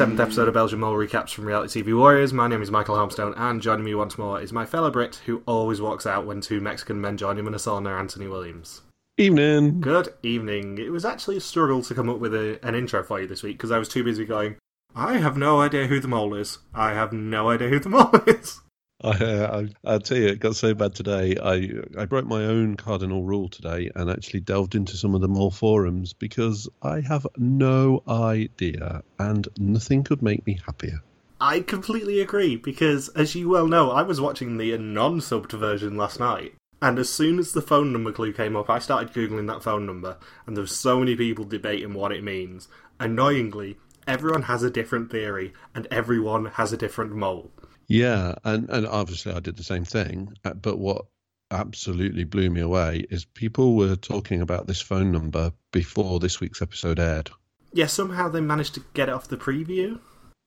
[0.00, 2.32] Welcome to the seventh episode of Belgian Mole Recaps from Reality TV Warriors.
[2.32, 5.42] My name is Michael Harmstone, and joining me once more is my fellow Brit who
[5.44, 8.80] always walks out when two Mexican men join him in a sauna, Anthony Williams.
[9.18, 9.82] Evening.
[9.82, 10.78] Good evening.
[10.78, 13.42] It was actually a struggle to come up with a, an intro for you this
[13.42, 14.56] week because I was too busy going,
[14.94, 16.60] I have no idea who the mole is.
[16.72, 18.62] I have no idea who the mole is.
[19.02, 21.36] I, uh, I, I'll tell you, it got so bad today.
[21.42, 21.70] I
[22.00, 25.50] I broke my own cardinal rule today and actually delved into some of the mole
[25.50, 31.02] forums because I have no idea and nothing could make me happier.
[31.40, 35.96] I completely agree because, as you well know, I was watching the non subbed version
[35.96, 36.54] last night.
[36.82, 39.86] And as soon as the phone number clue came up, I started Googling that phone
[39.86, 42.68] number, and there were so many people debating what it means.
[42.98, 47.50] Annoyingly, everyone has a different theory, and everyone has a different mole.
[47.90, 50.32] Yeah, and, and obviously I did the same thing.
[50.44, 51.06] uh, But what
[51.50, 56.62] absolutely blew me away is people were talking about this phone number before this week's
[56.62, 57.30] episode aired.
[57.72, 59.98] Yeah, somehow they managed to get it off the preview.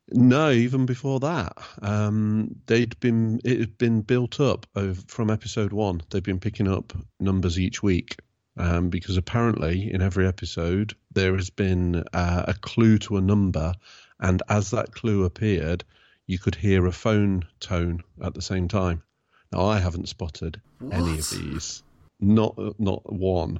[0.10, 5.74] No, even before that, um, they'd been it had been built up over, from episode
[5.74, 6.02] one.
[6.10, 8.16] They've been picking up numbers each week
[8.56, 13.74] um, because apparently in every episode there has been uh, a clue to a number,
[14.22, 15.84] and as that clue appeared,
[16.28, 19.04] you could hear a phone tone at the same time.
[19.52, 20.62] Now I haven't spotted
[20.92, 21.84] any of these,
[22.20, 23.59] not not one,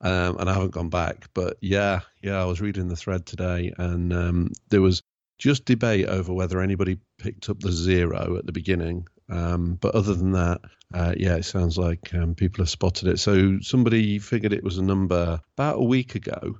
[0.00, 1.28] um, and I haven't gone back.
[1.34, 5.02] But yeah, yeah, I was reading the thread today, and um, there was
[5.38, 9.06] just debate over whether anybody picked up the zero at the beginning.
[9.28, 10.60] Um, but other than that,
[10.94, 13.18] uh, yeah, it sounds like um, people have spotted it.
[13.18, 16.58] So somebody figured it was a number about a week ago,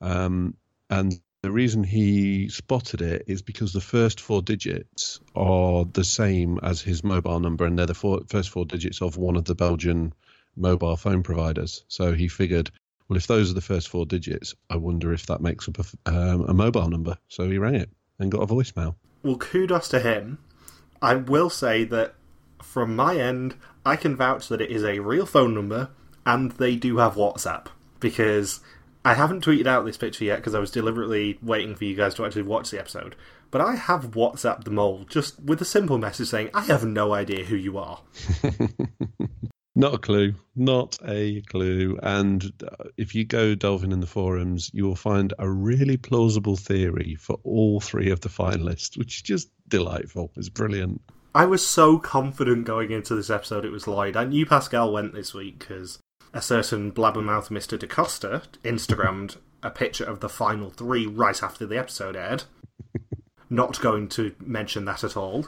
[0.00, 0.54] um,
[0.88, 6.60] and the reason he spotted it is because the first four digits are the same
[6.62, 10.14] as his mobile number, and they're the first four digits of one of the Belgian
[10.56, 11.84] mobile phone providers.
[11.88, 12.70] So he figured,
[13.08, 16.10] well, if those are the first four digits, I wonder if that makes up a,
[16.10, 17.18] um, a mobile number.
[17.26, 18.94] So he rang it and got a voicemail.
[19.24, 20.38] Well, kudos to him.
[21.00, 22.14] I will say that
[22.62, 25.90] from my end, I can vouch that it is a real phone number
[26.24, 27.66] and they do have WhatsApp
[27.98, 28.60] because
[29.04, 32.14] I haven't tweeted out this picture yet because I was deliberately waiting for you guys
[32.14, 33.16] to actually watch the episode.
[33.50, 37.12] But I have WhatsApp the mole just with a simple message saying, I have no
[37.12, 38.00] idea who you are.
[39.74, 40.34] Not a clue.
[40.54, 41.98] Not a clue.
[42.02, 46.56] And uh, if you go delving in the forums, you will find a really plausible
[46.56, 50.30] theory for all three of the finalists, which is just delightful.
[50.36, 51.00] It's brilliant.
[51.34, 54.16] I was so confident going into this episode it was Lloyd.
[54.16, 55.98] I knew Pascal went this week because
[56.32, 57.78] a certain blabbermouth Mr.
[57.78, 62.44] DaCosta Instagrammed a picture of the final three right after the episode aired.
[63.50, 65.46] Not going to mention that at all.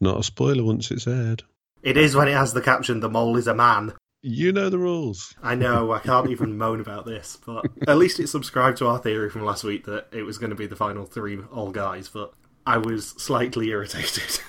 [0.00, 1.44] Not a spoiler once it's aired.
[1.82, 3.94] It is when it has the caption, The Mole is a Man.
[4.20, 5.34] You know the rules.
[5.42, 8.98] I know, I can't even moan about this, but at least it subscribed to our
[8.98, 12.08] theory from last week that it was going to be the final three all guys,
[12.08, 12.32] but
[12.66, 14.40] I was slightly irritated.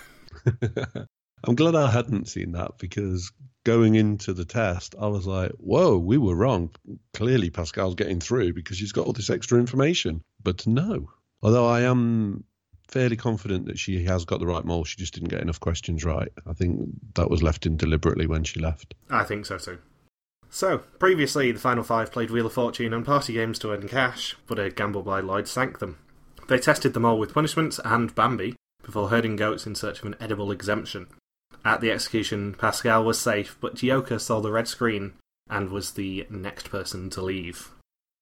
[1.43, 3.31] I'm glad I hadn't seen that because
[3.69, 6.71] going into the test, I was like, whoa, we were wrong.
[7.13, 10.23] Clearly, Pascal's getting through because she's got all this extra information.
[10.41, 11.11] But no.
[11.43, 12.45] Although I am
[12.87, 16.03] fairly confident that she has got the right mole, she just didn't get enough questions
[16.03, 16.29] right.
[16.47, 16.79] I think
[17.13, 18.95] that was left in deliberately when she left.
[19.07, 19.77] I think so too.
[20.49, 24.35] So, previously, the Final Five played Wheel of Fortune and party games to earn cash,
[24.47, 25.99] but a gamble by Lloyd sank them.
[26.47, 30.15] They tested them all with punishments and Bambi before herding goats in search of an
[30.19, 31.05] edible exemption.
[31.65, 35.13] At the execution, Pascal was safe, but Gioka saw the red screen
[35.49, 37.69] and was the next person to leave.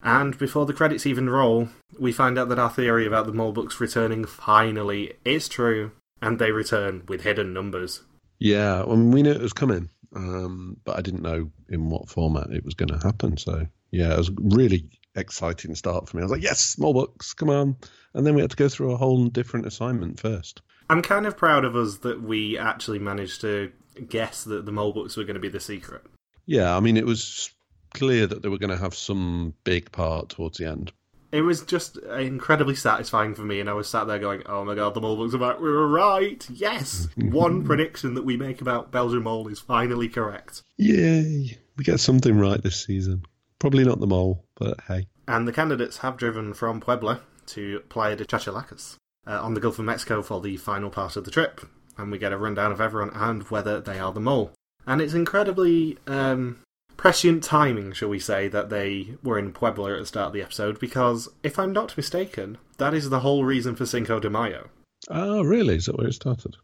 [0.01, 1.69] And before the credits even roll,
[1.99, 5.91] we find out that our theory about the mole books returning finally is true,
[6.21, 8.01] and they return with hidden numbers.
[8.39, 12.09] Yeah, I mean, we knew it was coming, um, but I didn't know in what
[12.09, 13.37] format it was going to happen.
[13.37, 16.21] So, yeah, it was a really exciting start for me.
[16.21, 17.75] I was like, yes, small books, come on.
[18.13, 20.61] And then we had to go through a whole different assignment first.
[20.89, 23.71] I'm kind of proud of us that we actually managed to
[24.07, 26.03] guess that the mole books were going to be the secret.
[26.45, 27.53] Yeah, I mean, it was
[27.93, 30.91] clear that they were going to have some big part towards the end.
[31.31, 34.75] It was just incredibly satisfying for me, and I was sat there going, "Oh my
[34.75, 35.59] god, the mole books are back!
[35.59, 36.47] We were right!
[36.49, 41.57] Yes, one prediction that we make about Belgian mole is finally correct." Yay!
[41.75, 43.23] We get something right this season.
[43.59, 45.07] Probably not the mole, but hey.
[45.27, 48.97] And the candidates have driven from Puebla to Playa de Chachalacas
[49.27, 51.62] uh, on the Gulf of Mexico for the final part of the trip,
[51.97, 54.51] and we get a rundown of everyone and whether they are the mole.
[54.85, 56.59] And it's incredibly um,
[56.95, 60.41] prescient timing, shall we say, that they were in Puebla at the start of the
[60.41, 64.69] episode, because if I'm not mistaken, that is the whole reason for Cinco de Mayo.
[65.09, 65.75] Oh, really?
[65.75, 66.56] Is that where it started?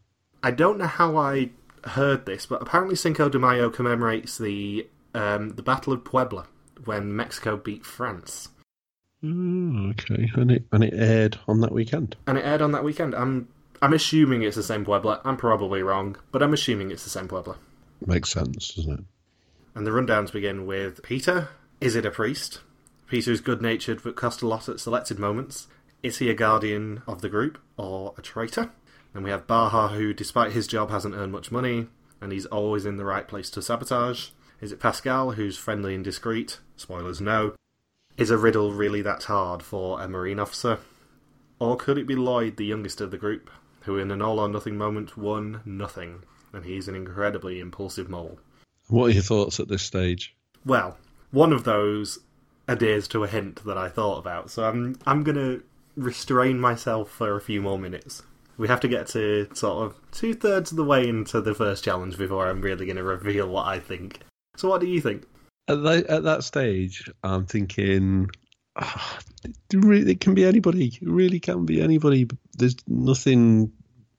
[0.42, 1.50] I don't know how I
[1.84, 6.46] heard this, but apparently Cinco de Mayo commemorates the um, the Battle of Puebla
[6.84, 8.48] when Mexico beat France.
[9.24, 12.16] Oh, okay, and it and it aired on that weekend.
[12.26, 13.14] And it aired on that weekend.
[13.14, 13.48] I'm
[13.80, 15.20] I'm assuming it's the same Puebla.
[15.24, 17.56] I'm probably wrong, but I'm assuming it's the same Puebla.
[18.04, 19.04] Makes sense, doesn't it?
[19.74, 21.48] And the rundowns begin with Peter.
[21.80, 22.60] Is it a priest?
[23.08, 25.68] Peter is good natured but costs a lot at selected moments.
[26.02, 28.70] Is he a guardian of the group or a traitor?
[29.12, 31.88] Then we have Baha, who, despite his job, hasn't earned much money
[32.20, 34.30] and he's always in the right place to sabotage.
[34.60, 36.58] Is it Pascal, who's friendly and discreet?
[36.76, 37.54] Spoilers, no.
[38.16, 40.78] Is a riddle really that hard for a Marine officer?
[41.58, 43.50] Or could it be Lloyd, the youngest of the group,
[43.82, 46.22] who in an all or nothing moment won nothing,
[46.52, 48.38] and he's an incredibly impulsive mole?
[48.88, 50.36] What are your thoughts at this stage?
[50.64, 50.96] Well,
[51.30, 52.18] one of those
[52.68, 55.60] adheres to a hint that I thought about, so I'm I'm gonna
[55.96, 58.22] restrain myself for a few more minutes.
[58.56, 61.82] We have to get to sort of two thirds of the way into the first
[61.82, 64.20] challenge before I'm really going to reveal what I think.
[64.56, 65.24] So, what do you think?
[65.66, 68.30] At that, at that stage, I'm thinking
[68.76, 69.18] oh,
[69.72, 70.88] it can be anybody.
[70.88, 72.28] It really can be anybody.
[72.56, 73.72] There's nothing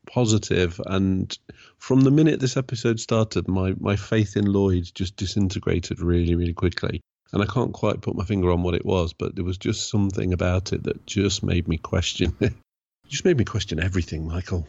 [0.06, 0.80] positive.
[0.86, 1.38] and
[1.78, 6.54] from the minute this episode started, my my faith in Lloyd just disintegrated really, really
[6.54, 7.02] quickly.
[7.34, 9.90] And I can't quite put my finger on what it was, but there was just
[9.90, 12.54] something about it that just made me question it.
[13.08, 14.68] just made me question everything, Michael.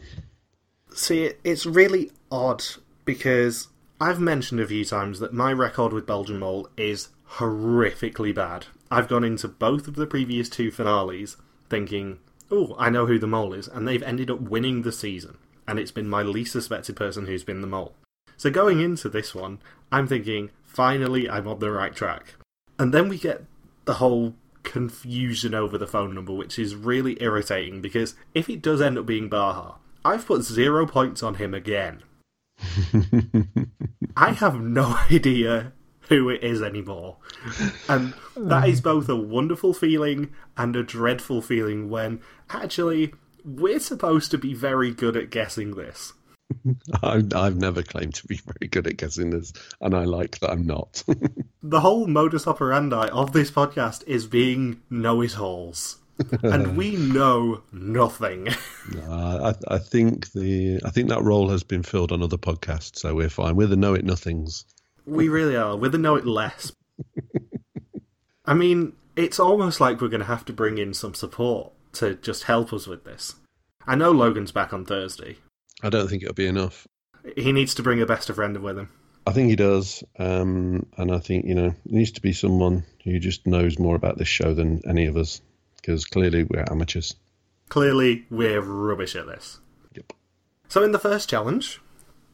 [0.93, 2.63] See, it's really odd
[3.05, 3.67] because
[3.99, 8.67] I've mentioned a few times that my record with Belgian Mole is horrifically bad.
[8.91, 12.19] I've gone into both of the previous two finales thinking,
[12.51, 15.39] oh, I know who the mole is, and they've ended up winning the season.
[15.67, 17.95] And it's been my least suspected person who's been the mole.
[18.37, 19.59] So going into this one,
[19.91, 22.35] I'm thinking, finally, I'm on the right track.
[22.77, 23.45] And then we get
[23.85, 28.79] the whole confusion over the phone number, which is really irritating because if it does
[28.79, 32.03] end up being Baha, I've put zero points on him again.
[34.17, 35.73] I have no idea
[36.09, 37.17] who it is anymore.
[37.89, 43.13] And that is both a wonderful feeling and a dreadful feeling when actually
[43.43, 46.13] we're supposed to be very good at guessing this.
[47.03, 49.51] I've, I've never claimed to be very good at guessing this,
[49.81, 51.03] and I like that I'm not.
[51.61, 55.97] the whole modus operandi of this podcast is being know it alls.
[56.43, 58.47] And we know nothing.
[59.07, 62.99] uh, I, I, think the I think that role has been filled on other podcasts,
[62.99, 63.55] so we're fine.
[63.55, 64.65] We're the know it nothings.
[65.05, 65.75] We really are.
[65.75, 66.71] We're the know it less.
[68.45, 72.15] I mean, it's almost like we're going to have to bring in some support to
[72.15, 73.35] just help us with this.
[73.85, 75.37] I know Logan's back on Thursday,
[75.83, 76.87] I don't think it'll be enough.
[77.35, 78.89] He needs to bring a best of friend with him.
[79.25, 82.85] I think he does, um, and I think you know it needs to be someone
[83.03, 85.41] who just knows more about this show than any of us,
[85.87, 87.15] because clearly we're amateurs.
[87.69, 89.59] Clearly, we're rubbish at this.
[89.95, 90.13] Yep.
[90.67, 91.81] So, in the first challenge,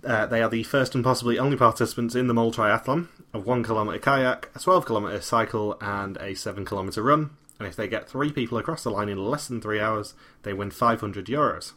[0.03, 3.63] uh, they are the first and possibly only participants in the Mole Triathlon a one
[3.63, 7.31] kilometre kayak, a 12 kilometre cycle, and a 7 kilometre run.
[7.60, 10.53] And if they get three people across the line in less than three hours, they
[10.53, 11.74] win 500 euros.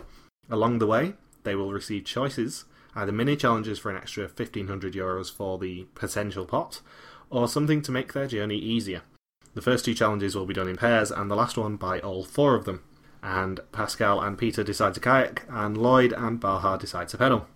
[0.51, 1.15] Along the way,
[1.45, 2.65] they will receive choices
[2.95, 6.81] either mini challenges for an extra 1500 euros for the potential pot,
[7.29, 9.03] or something to make their journey easier.
[9.57, 12.23] The first two challenges will be done in pairs, and the last one by all
[12.23, 12.85] four of them.
[13.25, 17.49] And Pascal and Peter decide to kayak, and Lloyd and Baha decide to pedal.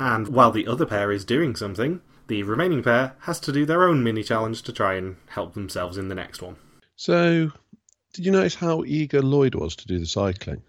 [0.00, 3.84] And while the other pair is doing something, the remaining pair has to do their
[3.84, 6.56] own mini challenge to try and help themselves in the next one.
[6.96, 7.52] So,
[8.12, 10.62] did you notice how eager Lloyd was to do the cycling?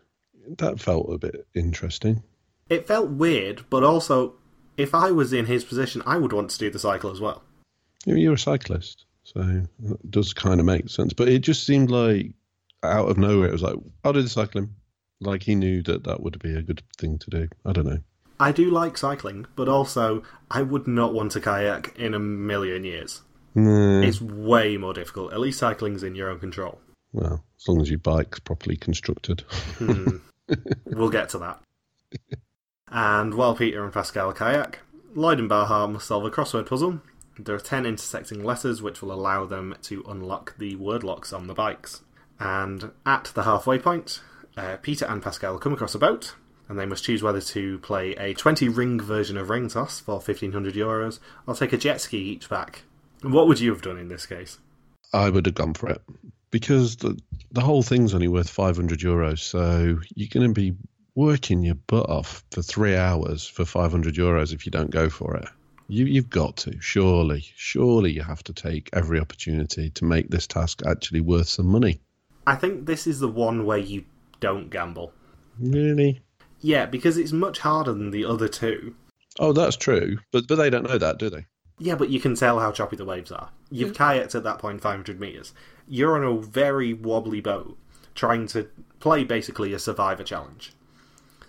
[0.59, 2.21] That felt a bit interesting
[2.69, 4.35] it felt weird, but also,
[4.75, 7.43] if I was in his position, I would want to do the cycle as well.
[8.05, 9.41] You're a cyclist, so
[9.83, 11.11] it does kind of make sense.
[11.11, 12.31] But it just seemed like
[12.81, 14.73] out of nowhere, it was like, I'll do the cycling.
[15.19, 17.49] Like he knew that that would be a good thing to do.
[17.65, 17.99] I don't know.
[18.39, 22.85] I do like cycling, but also I would not want to kayak in a million
[22.85, 23.21] years.
[23.55, 25.33] It's way more difficult.
[25.33, 26.79] At least cycling's in your own control.
[27.11, 29.41] Well, as long as your bike's properly constructed.
[29.77, 30.17] hmm.
[30.85, 31.61] We'll get to that.
[32.89, 34.79] And while Peter and Pascal kayak,
[35.13, 37.01] Lloyd and Baha must solve a crossword puzzle.
[37.39, 41.47] There are 10 intersecting letters which will allow them to unlock the word locks on
[41.47, 42.01] the bikes.
[42.39, 44.21] And at the halfway point,
[44.55, 46.35] uh, Peter and Pascal come across a boat,
[46.67, 50.15] and they must choose whether to play a 20 ring version of Ring Toss for
[50.15, 52.83] 1500 euros or take a jet ski each back.
[53.21, 54.57] What would you have done in this case?
[55.13, 56.01] I would have gone for it
[56.51, 57.17] because the
[57.51, 60.75] the whole thing's only worth 500 euros, so you're going to be
[61.15, 65.35] working your butt off for three hours for 500 euros if you don't go for
[65.37, 65.47] it.
[65.87, 70.47] You, you've got to, surely, surely you have to take every opportunity to make this
[70.47, 72.01] task actually worth some money.
[72.45, 74.05] I think this is the one where you
[74.39, 75.13] don't gamble.
[75.59, 76.21] Really?
[76.59, 78.95] Yeah, because it's much harder than the other two.
[79.39, 81.45] Oh, that's true, but but they don't know that, do they?
[81.79, 83.49] Yeah, but you can tell how choppy the waves are.
[83.69, 84.03] You've hmm.
[84.03, 85.53] kayaked at that point 500 meters.
[85.87, 87.77] you're on a very wobbly boat
[88.15, 88.67] trying to
[88.99, 90.73] play basically a survivor challenge.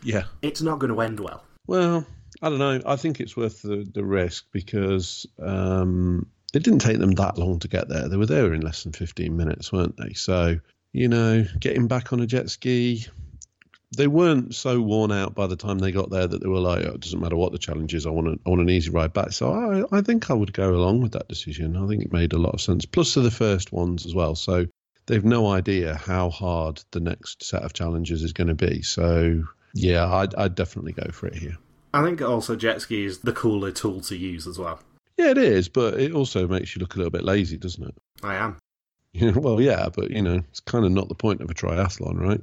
[0.03, 0.25] Yeah.
[0.43, 1.45] It's not going to end well.
[1.67, 2.07] Well,
[2.41, 2.81] I don't know.
[2.87, 7.59] I think it's worth the, the risk because um, it didn't take them that long
[7.61, 8.09] to get there.
[8.09, 10.13] They were there in less than 15 minutes, weren't they?
[10.15, 10.59] So,
[10.93, 13.07] you know, getting back on a jet ski,
[13.97, 16.85] they weren't so worn out by the time they got there that they were like,
[16.85, 18.91] oh, it doesn't matter what the challenge is, I want, a, I want an easy
[18.91, 19.33] ride back.
[19.33, 21.77] So I, I think I would go along with that decision.
[21.77, 22.85] I think it made a lot of sense.
[22.85, 24.35] Plus, to the first ones as well.
[24.35, 24.67] So
[25.07, 28.83] they've no idea how hard the next set of challenges is going to be.
[28.83, 31.57] So yeah, I'd, I'd definitely go for it here.
[31.93, 34.81] I think also jet ski is the cooler tool to use as well.
[35.17, 37.95] Yeah, it is, but it also makes you look a little bit lazy, doesn't it?
[38.23, 38.59] I am.
[39.35, 42.41] well, yeah, but you know, it's kind of not the point of a triathlon, right?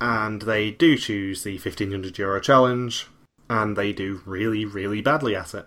[0.00, 3.06] And they do choose the 1500 euro challenge,
[3.50, 5.66] and they do really, really badly at it.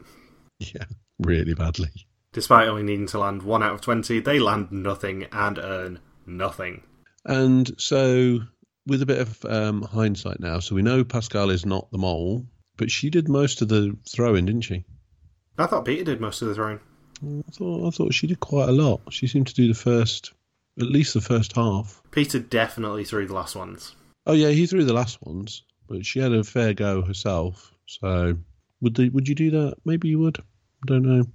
[0.60, 0.86] Yeah,
[1.20, 1.90] really badly.
[2.34, 6.84] Despite only needing to land 1 out of 20, they land nothing and earn nothing.
[7.26, 8.40] And so,
[8.86, 12.46] with a bit of um, hindsight now, so we know Pascal is not the mole,
[12.78, 14.86] but she did most of the throwing, didn't she?
[15.58, 16.80] I thought Peter did most of the throwing.
[17.24, 19.02] Mm, I thought I thought she did quite a lot.
[19.10, 20.34] She seemed to do the first,
[20.80, 22.02] at least the first half.
[22.12, 23.96] Peter definitely threw the last ones.
[24.26, 27.74] Oh yeah, he threw the last ones, but she had a fair go herself.
[27.88, 28.38] So
[28.82, 29.78] would they, would you do that?
[29.86, 30.38] Maybe you would.
[30.40, 31.26] I don't know.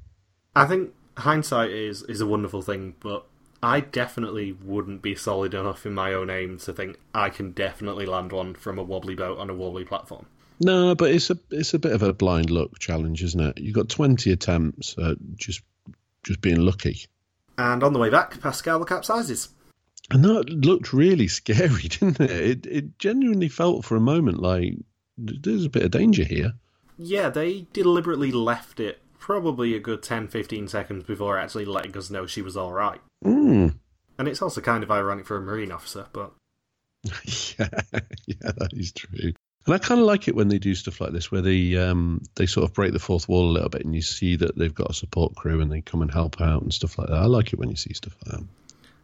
[0.54, 3.26] I think hindsight is is a wonderful thing, but
[3.62, 8.06] I definitely wouldn't be solid enough in my own aim to think I can definitely
[8.06, 10.26] land one from a wobbly boat on a wobbly platform.
[10.61, 13.59] No, but it's a it's a bit of a blind luck challenge, isn't it?
[13.59, 15.62] You've got twenty attempts at just
[16.23, 17.06] just being lucky.
[17.59, 19.49] And on the way back, Pascal capsizes.
[20.11, 22.30] And that looked really scary, didn't it?
[22.30, 24.75] It it genuinely felt for a moment like
[25.18, 26.54] there's a bit of danger here.
[26.99, 32.11] Yeah, they deliberately left it probably a good 10 15 seconds before actually letting us
[32.11, 33.00] know she was alright.
[33.25, 33.76] Mm.
[34.18, 36.32] And it's also kind of ironic for a Marine officer, but.
[37.04, 37.68] yeah,
[38.26, 39.32] yeah, that is true.
[39.64, 42.23] And I kind of like it when they do stuff like this, where they um,
[42.35, 44.75] they sort of break the fourth wall a little bit, and you see that they've
[44.75, 47.16] got a support crew and they come and help out and stuff like that.
[47.16, 48.47] I like it when you see stuff like that.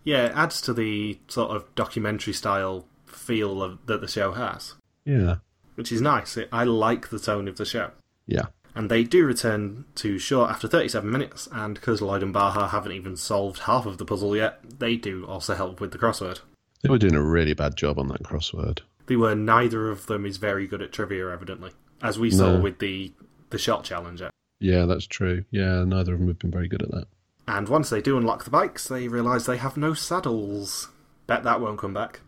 [0.05, 4.75] Yeah, it adds to the sort of documentary style feel of, that the show has.
[5.05, 5.37] Yeah,
[5.77, 6.37] which is nice.
[6.37, 7.93] It, I like the tone of the show.
[8.27, 12.69] Yeah, and they do return to shore after 37 minutes, and because Lloyd and Baha
[12.69, 16.41] haven't even solved half of the puzzle yet, they do also help with the crossword.
[16.83, 18.81] They were doing a really bad job on that crossword.
[19.09, 19.35] They were.
[19.35, 21.73] Neither of them is very good at trivia, evidently,
[22.03, 22.61] as we saw No.
[22.61, 23.13] with the
[23.51, 24.31] the shot challenger.
[24.61, 25.45] Yeah, that's true.
[25.51, 27.09] Yeah, neither of them have been very good at that.
[27.47, 30.89] And once they do unlock the bikes, they realise they have no saddles.
[31.27, 32.21] Bet that won't come back.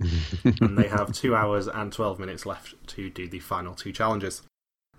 [0.44, 4.42] and they have two hours and 12 minutes left to do the final two challenges.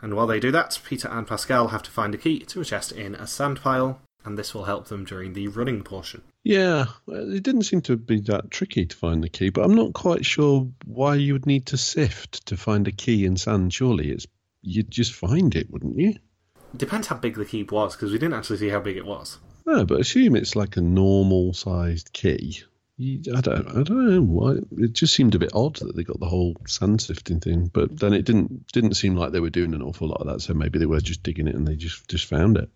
[0.01, 2.65] And while they do that, Peter and Pascal have to find a key to a
[2.65, 6.21] chest in a sand pile, and this will help them during the running portion.
[6.43, 9.93] Yeah, it didn't seem to be that tricky to find the key, but I'm not
[9.93, 13.73] quite sure why you would need to sift to find a key in sand.
[13.73, 14.25] Surely it's
[14.61, 16.15] you'd just find it, wouldn't you?
[16.75, 19.37] Depends how big the key was, because we didn't actually see how big it was.
[19.65, 22.63] No, but assume it's like a normal sized key.
[22.97, 24.57] You, I don't, I don't know why.
[24.77, 27.99] It just seemed a bit odd that they got the whole sand sifting thing, but
[27.99, 30.41] then it didn't didn't seem like they were doing an awful lot of that.
[30.41, 32.69] So maybe they were just digging it and they just just found it.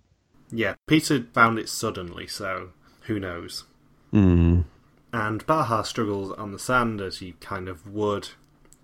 [0.55, 2.69] Yeah, Peter found it suddenly, so
[3.03, 3.65] who knows?
[4.11, 4.61] Hmm.
[5.11, 8.29] And Baha struggles on the sand as you kind of would,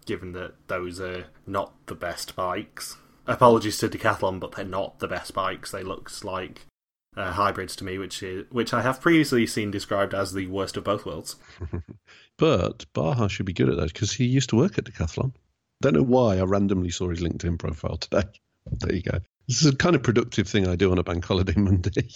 [0.06, 2.98] given that those are not the best bikes.
[3.28, 5.72] Apologies to Decathlon, but they're not the best bikes.
[5.72, 6.66] They look like
[7.16, 10.78] uh, hybrids to me, which is which I have previously seen described as the worst
[10.78, 11.36] of both worlds.
[12.38, 15.34] But Baha should be good at that because he used to work at Decathlon.
[15.80, 18.24] Don't know why I randomly saw his LinkedIn profile today.
[18.80, 19.20] There you go.
[19.52, 22.08] This is a kind of productive thing I do on a bank holiday Monday.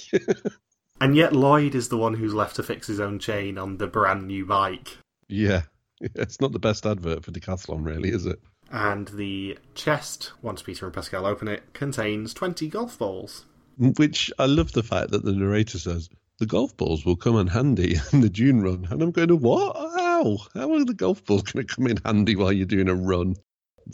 [1.01, 3.87] And yet Lloyd is the one who's left to fix his own chain on the
[3.87, 4.97] brand new bike.
[5.27, 5.63] yeah.
[5.99, 8.39] It's not the best advert for Decathlon, really, is it?
[8.71, 13.43] And the chest, once Peter and Pascal open it, contains 20 golf balls.
[13.81, 17.35] Mm, which I love the fact that the narrator says the golf balls will come
[17.37, 19.75] in handy in the June run, and I'm going to what?
[19.75, 20.37] How?
[20.53, 23.35] How are the golf balls going to come in handy while you're doing a run?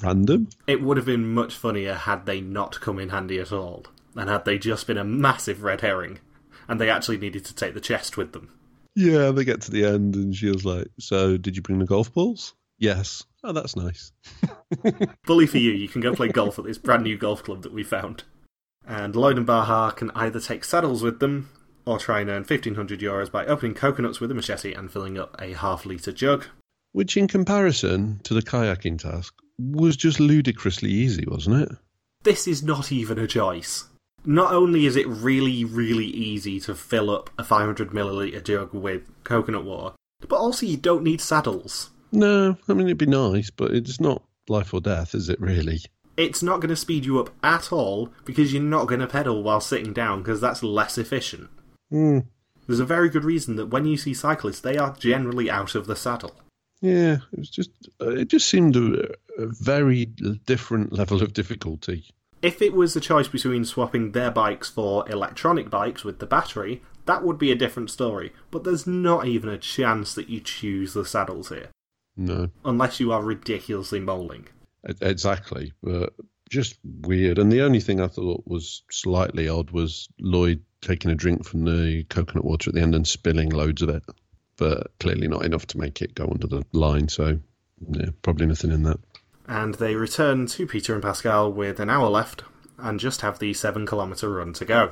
[0.01, 0.47] Random?
[0.67, 4.29] It would have been much funnier had they not come in handy at all, and
[4.29, 6.19] had they just been a massive red herring,
[6.67, 8.51] and they actually needed to take the chest with them.
[8.95, 11.85] Yeah, they get to the end, and she was like, "So, did you bring the
[11.85, 13.23] golf balls?" Yes.
[13.43, 14.11] Oh, that's nice.
[15.25, 17.73] Bully for you, you can go play golf at this brand new golf club that
[17.73, 18.23] we found.
[18.87, 21.49] And Lloyd and Baha can either take saddles with them,
[21.85, 25.39] or try and earn 1500 euros by opening coconuts with a machete and filling up
[25.39, 26.47] a half litre jug.
[26.91, 31.77] Which, in comparison to the kayaking task, was just ludicrously easy, wasn't it?
[32.23, 33.85] This is not even a choice.
[34.23, 39.09] Not only is it really, really easy to fill up a 500 milliliter jug with
[39.23, 39.95] coconut water,
[40.27, 41.89] but also you don't need saddles.
[42.11, 45.39] No, I mean it'd be nice, but it's not life or death, is it?
[45.41, 45.79] Really?
[46.17, 49.41] It's not going to speed you up at all because you're not going to pedal
[49.41, 51.49] while sitting down because that's less efficient.
[51.91, 52.25] Mm,
[52.67, 55.87] There's a very good reason that when you see cyclists, they are generally out of
[55.87, 56.35] the saddle.
[56.81, 62.05] yeah, it was just uh, it just seemed a, a very different level of difficulty.
[62.41, 66.81] If it was a choice between swapping their bikes for electronic bikes with the battery,
[67.05, 68.33] that would be a different story.
[68.49, 71.69] But there's not even a chance that you choose the saddles here,
[72.17, 74.47] No, unless you are ridiculously bowling.
[74.89, 76.13] e- exactly, but
[76.49, 77.37] just weird.
[77.37, 81.63] And the only thing I thought was slightly odd was Lloyd taking a drink from
[81.63, 84.03] the coconut water at the end and spilling loads of it,
[84.57, 87.07] but clearly not enough to make it go under the line.
[87.07, 87.39] So,
[87.87, 88.99] yeah, probably nothing in that.
[89.51, 92.45] And they return to Peter and Pascal with an hour left
[92.77, 94.91] and just have the seven kilometre run to go.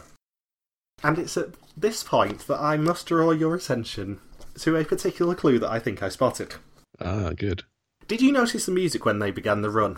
[1.01, 4.19] And it's at this point that I must draw your attention
[4.59, 6.55] to a particular clue that I think I spotted.
[6.99, 7.63] Ah, good.
[8.09, 9.97] Did you notice the music when they began the run?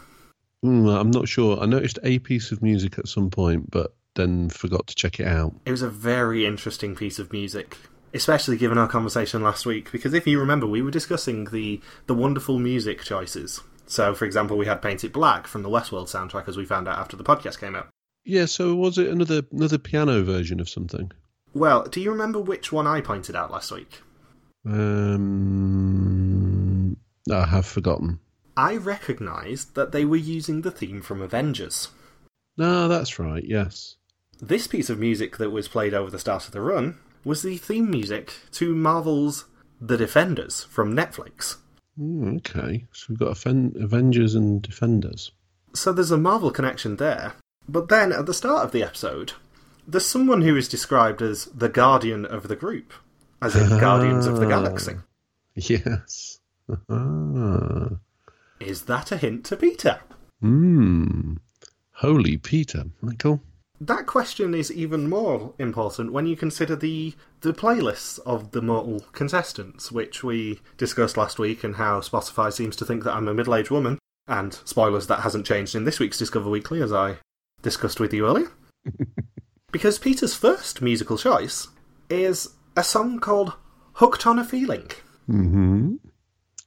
[0.64, 1.60] Mm, I'm not sure.
[1.60, 5.26] I noticed a piece of music at some point, but then forgot to check it
[5.26, 5.56] out.
[5.66, 7.78] It was a very interesting piece of music,
[8.14, 9.92] especially given our conversation last week.
[9.92, 13.62] Because if you remember, we were discussing the the wonderful music choices.
[13.92, 16.88] So, for example, we had "Paint It Black" from the Westworld soundtrack, as we found
[16.88, 17.90] out after the podcast came out.
[18.24, 21.12] Yeah, so was it another another piano version of something?
[21.54, 24.00] Well, do you remember which one I pointed out last week?
[24.66, 25.36] Um,
[27.30, 28.22] I have forgotten.
[28.56, 31.90] I recognised that they were using the theme from Avengers.
[32.56, 33.44] No, that's right.
[33.46, 33.98] Yes.
[34.40, 37.58] This piece of music that was played over the start of the run was the
[37.58, 39.48] theme music to Marvel's
[39.82, 41.58] The Defenders from Netflix.
[42.00, 45.32] Mm, okay, so we've got Aven- Avengers and Defenders.
[45.74, 47.34] So there's a Marvel connection there.
[47.68, 49.34] But then at the start of the episode,
[49.88, 52.94] there's someone who is described as the guardian of the group,
[53.42, 54.94] as in Guardians of the Galaxy.
[55.56, 56.40] Yes.
[56.90, 57.90] Ah.
[58.60, 60.00] Is that a hint to Peter?
[60.40, 61.36] Hmm.
[61.94, 63.42] Holy Peter, Michael.
[63.80, 69.02] That question is even more important when you consider the the playlists of the mortal
[69.12, 73.34] contestants, which we discussed last week, and how Spotify seems to think that I'm a
[73.34, 74.00] middle aged woman.
[74.28, 77.18] And spoilers, that hasn't changed in this week's Discover Weekly, as I
[77.62, 78.52] discussed with you earlier.
[79.72, 81.68] because Peter's first musical choice
[82.10, 83.54] is a song called
[83.94, 84.90] Hooked on a Feeling.
[85.30, 85.96] Mm-hmm.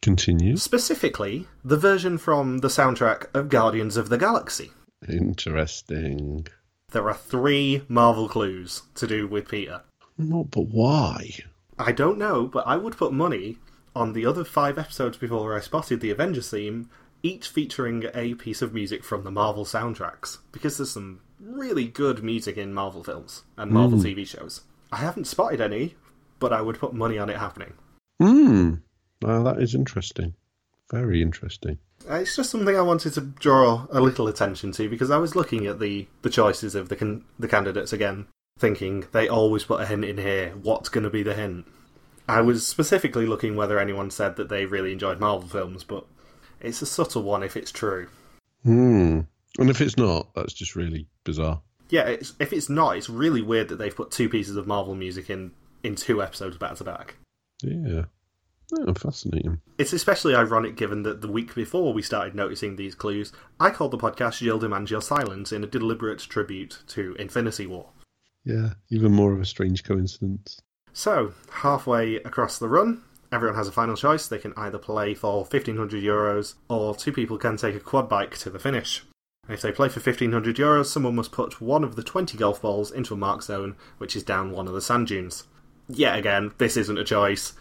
[0.03, 0.57] Continue.
[0.57, 4.73] Specifically, the version from the soundtrack of Guardians of the Galaxy.
[5.09, 6.47] Interesting.
[6.91, 9.83] There are three Marvel clues to do with Peter.
[10.17, 11.31] Not, but why?
[11.79, 13.59] I don't know, but I would put money
[13.97, 16.91] on the other five episodes before I spotted the Avengers theme,
[17.23, 22.23] each featuring a piece of music from the Marvel soundtracks, because there's some really good
[22.23, 24.63] music in Marvel films and Marvel TV shows.
[24.93, 25.95] I haven't spotted any,
[26.39, 27.75] but I would put money on it happening.
[28.21, 28.75] Hmm.
[29.23, 30.35] Well, that is interesting.
[30.91, 31.79] Very interesting.
[32.09, 35.35] Uh, It's just something I wanted to draw a little attention to because I was
[35.35, 38.27] looking at the, the choices of the the candidates again,
[38.59, 40.55] thinking they always put a hint in here.
[40.63, 41.67] What's going to be the hint?
[42.29, 46.07] I was specifically looking whether anyone said that they really enjoyed Marvel films, but
[46.61, 48.09] it's a subtle one if it's true.
[48.63, 49.21] Hmm.
[49.59, 51.61] And if it's not, that's just really bizarre.
[51.91, 54.95] Yeah, it's, if it's not, it's really weird that they've put two pieces of Marvel
[54.95, 57.17] music in in two episodes back to back.
[57.63, 58.05] Yeah.
[58.73, 59.61] Oh, fascinating.
[59.77, 63.91] It's especially ironic given that the week before we started noticing these clues, I called
[63.91, 67.91] the podcast Gilles Demand Your Silence in a deliberate tribute to Infinity War.
[68.45, 68.75] Yeah.
[68.91, 70.61] Even more of a strange coincidence.
[70.93, 73.03] So, halfway across the run,
[73.33, 74.29] everyone has a final choice.
[74.29, 78.39] They can either play for 1500 euros or two people can take a quad bike
[78.39, 79.03] to the finish.
[79.49, 82.91] If they play for 1500 euros, someone must put one of the 20 golf balls
[82.91, 85.45] into a mark zone, which is down one of the sand dunes.
[85.89, 87.53] Yet again, this isn't a choice.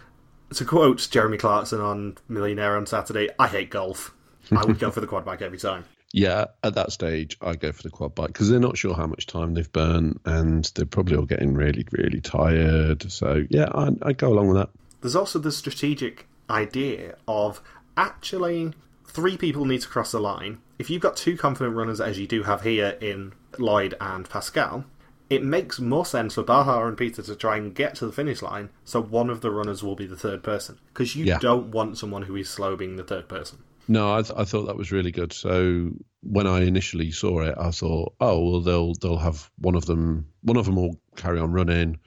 [0.54, 4.16] To quote Jeremy Clarkson on Millionaire on Saturday, I hate golf.
[4.52, 5.86] I would go for the quad bike every time.
[6.16, 9.08] Yeah, at that stage, I go for the quad bike because they're not sure how
[9.08, 13.12] much time they've burned and they're probably all getting really, really tired.
[13.12, 14.70] So, yeah, I, I go along with that.
[15.02, 17.62] There's also the strategic idea of
[17.98, 18.74] actually
[19.08, 20.60] three people need to cross the line.
[20.78, 24.86] If you've got two confident runners, as you do have here in Lloyd and Pascal,
[25.32, 28.44] it makes more sense for Baha and Peter to try and get to the finish
[28.44, 30.78] line, so one of the runners will be the third person.
[30.94, 31.40] Because you Yeah.
[31.40, 33.60] don't want someone who is slow being the third person.
[33.88, 35.34] No, I, th- I thought that was really good.
[35.34, 35.92] So
[36.22, 40.28] when I initially saw it, I thought, oh well, they'll they'll have one of them.
[40.42, 42.00] One of them will carry on running.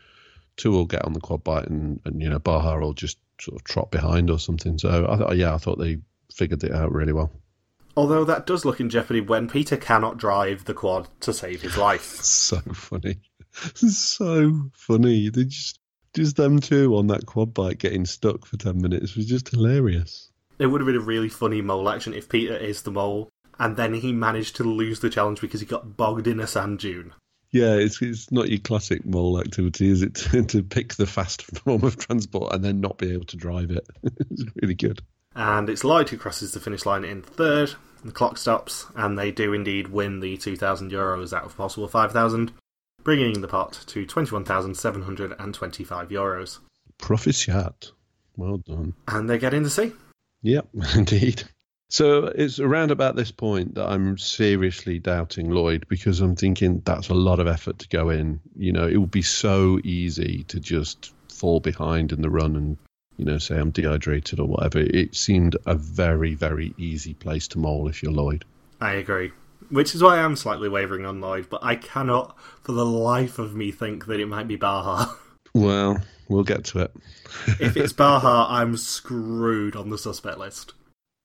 [0.56, 3.60] Two will get on the quad bike, and, and you know Baha will just sort
[3.60, 4.78] of trot behind or something.
[4.78, 5.98] So I thought, yeah, I thought they
[6.32, 7.30] figured it out really well.
[7.96, 11.76] Although that does look in jeopardy when Peter cannot drive the quad to save his
[11.76, 12.02] life.
[12.22, 13.20] so funny.
[13.74, 15.28] so funny.
[15.28, 15.78] They just
[16.14, 20.25] just them two on that quad bike getting stuck for ten minutes was just hilarious.
[20.58, 23.76] It would have been a really funny mole action if Peter is the mole and
[23.76, 27.12] then he managed to lose the challenge because he got bogged in a sand dune.
[27.50, 30.14] Yeah, it's it's not your classic mole activity, is it?
[30.32, 33.70] To, to pick the fast form of transport and then not be able to drive
[33.70, 33.86] it.
[34.02, 35.00] it's really good.
[35.34, 37.74] And it's Lloyd who crosses the finish line in third.
[38.04, 42.52] The clock stops, and they do indeed win the 2,000 euros out of possible 5,000,
[43.02, 46.58] bringing the pot to 21,725 euros.
[46.98, 47.90] Proficiat.
[48.36, 48.94] Well done.
[49.08, 49.92] And they get in the sea.
[50.46, 51.42] Yep, indeed.
[51.88, 57.08] So it's around about this point that I'm seriously doubting Lloyd because I'm thinking that's
[57.08, 58.40] a lot of effort to go in.
[58.56, 62.76] You know, it would be so easy to just fall behind in the run and,
[63.16, 64.78] you know, say I'm dehydrated or whatever.
[64.78, 68.44] It seemed a very, very easy place to mole if you're Lloyd.
[68.80, 69.32] I agree.
[69.70, 73.56] Which is why I'm slightly wavering on Lloyd, but I cannot for the life of
[73.56, 75.12] me think that it might be Baha.
[75.54, 76.92] Well, we'll get to it.
[77.60, 80.72] if it's Baha, I'm screwed on the suspect list.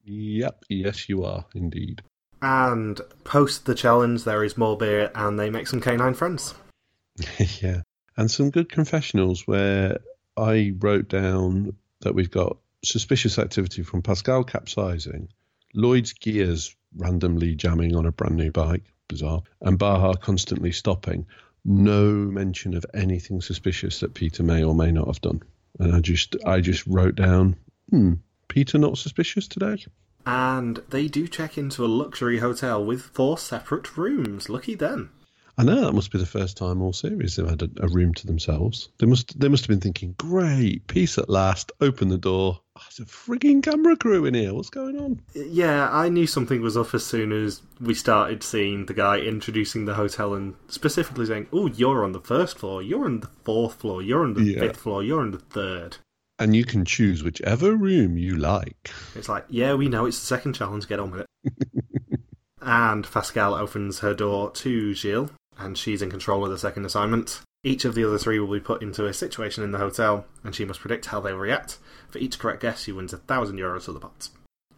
[0.05, 2.01] Yep, yes, you are indeed.
[2.41, 6.55] And post the challenge, there is more beer, and they make some canine friends.
[7.61, 7.81] yeah,
[8.17, 9.99] and some good confessionals where
[10.37, 15.29] I wrote down that we've got suspicious activity from Pascal capsizing,
[15.73, 21.27] Lloyd's gears randomly jamming on a brand new bike, bizarre, and Baha constantly stopping.
[21.63, 25.43] No mention of anything suspicious that Peter may or may not have done.
[25.79, 27.55] And I just I just wrote down,
[27.89, 28.13] hmm,
[28.47, 29.85] Peter not suspicious today?
[30.25, 34.49] And they do check into a luxury hotel with four separate rooms.
[34.49, 35.11] Lucky them.
[35.57, 38.13] I know that must be the first time all series they've had a, a, room
[38.15, 38.89] to themselves.
[38.97, 42.61] They must they must have been thinking, "Great, peace at last." Open the door.
[42.81, 44.53] Oh, there's a frigging camera crew in here.
[44.55, 45.21] What's going on?
[45.35, 49.85] Yeah, I knew something was up as soon as we started seeing the guy introducing
[49.85, 52.81] the hotel and specifically saying, "Oh, you're on the first floor.
[52.81, 54.01] You're on the fourth floor.
[54.01, 54.59] You're on the yeah.
[54.61, 55.03] fifth floor.
[55.03, 55.97] You're on the third
[56.39, 58.89] and you can choose whichever room you like.
[59.13, 61.29] It's like, yeah, we know it's the second challenge, get on with it.
[62.61, 67.41] and Pascal opens her door to Gilles, and she's in control of the second assignment.
[67.63, 70.55] Each of the other three will be put into a situation in the hotel, and
[70.55, 71.77] she must predict how they will react.
[72.09, 74.29] For each correct guess, she wins a thousand euros for the pot.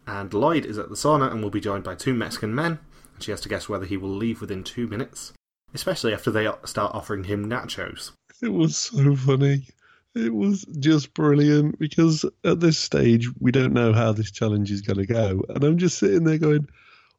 [0.06, 2.78] And Lloyd is at the sauna and will be joined by two Mexican men,
[3.14, 5.32] and she has to guess whether he will leave within two minutes,
[5.72, 8.10] especially after they start offering him nachos.
[8.42, 9.68] It was so funny.
[10.14, 14.82] It was just brilliant because at this stage we don't know how this challenge is
[14.82, 16.68] going to go, and I'm just sitting there going,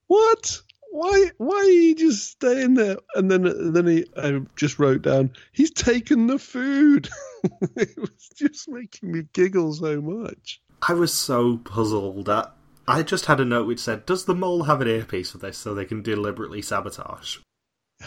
[0.08, 0.62] "What?
[0.96, 1.30] Why?
[1.40, 5.72] Why are you just staying there?" And then, then he, I just wrote down, "He's
[5.72, 7.10] taken the food."
[7.76, 10.62] it was just making me giggle so much.
[10.88, 12.56] I was so puzzled that
[12.88, 15.58] I just had a note which said, "Does the mole have an earpiece for this
[15.58, 17.40] so they can deliberately sabotage?"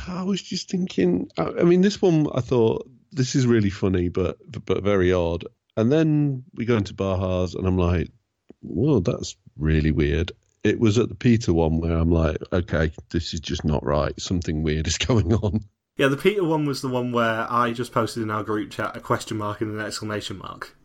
[0.07, 1.29] I was just thinking.
[1.37, 5.45] I mean, this one I thought this is really funny, but but very odd.
[5.77, 8.09] And then we go into Baha's, and I'm like,
[8.63, 10.33] well, that's really weird.
[10.69, 14.19] It was at the Peter one where I'm like, okay, this is just not right.
[14.21, 15.65] Something weird is going on.
[15.97, 18.97] Yeah, the Peter one was the one where I just posted in our group chat
[18.97, 20.77] a question mark and an exclamation mark.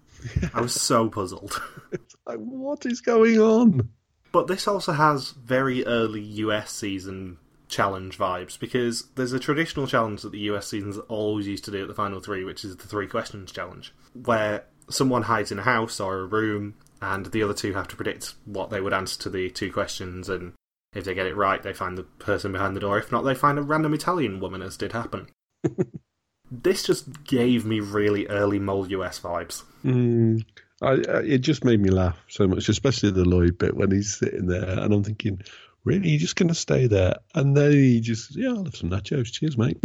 [0.41, 0.49] Yeah.
[0.53, 1.61] I was so puzzled.
[1.91, 3.89] It's like, what is going on?
[4.31, 10.21] But this also has very early US season challenge vibes because there's a traditional challenge
[10.21, 12.87] that the US seasons always used to do at the final three, which is the
[12.87, 17.53] three questions challenge, where someone hides in a house or a room and the other
[17.53, 20.53] two have to predict what they would answer to the two questions and
[20.95, 23.35] if they get it right they find the person behind the door if not they
[23.35, 25.27] find a random italian woman as did happen
[26.51, 30.43] this just gave me really early mole us vibes mm,
[30.81, 34.15] I, I, it just made me laugh so much especially the lloyd bit when he's
[34.15, 35.41] sitting there and i'm thinking
[35.85, 37.15] really, you're just going to stay there?
[37.35, 39.31] And then he just, yeah, I'll have some nachos.
[39.31, 39.77] Cheers, mate.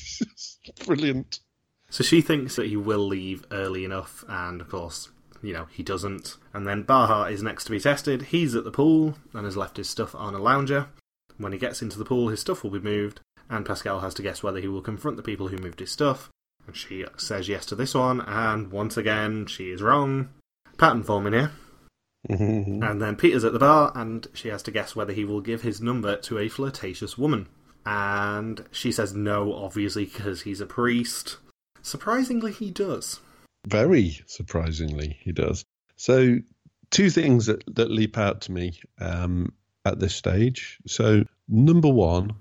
[0.86, 1.40] Brilliant.
[1.90, 5.10] So she thinks that he will leave early enough, and of course,
[5.42, 6.36] you know, he doesn't.
[6.52, 8.22] And then Baha is next to be tested.
[8.22, 10.88] He's at the pool and has left his stuff on a lounger.
[11.38, 13.20] When he gets into the pool, his stuff will be moved,
[13.50, 16.30] and Pascal has to guess whether he will confront the people who moved his stuff.
[16.66, 20.30] And she says yes to this one, and once again, she is wrong.
[20.78, 21.52] Pattern forming here.
[22.28, 22.82] Mm-hmm.
[22.82, 25.62] and then Peter's at the bar, and she has to guess whether he will give
[25.62, 27.46] his number to a flirtatious woman.
[27.84, 31.36] And she says no, obviously, because he's a priest.
[31.82, 33.20] Surprisingly, he does.
[33.66, 35.64] Very surprisingly, he does.
[35.96, 36.38] So,
[36.90, 39.52] two things that, that leap out to me um,
[39.84, 40.78] at this stage.
[40.86, 42.34] So, number one,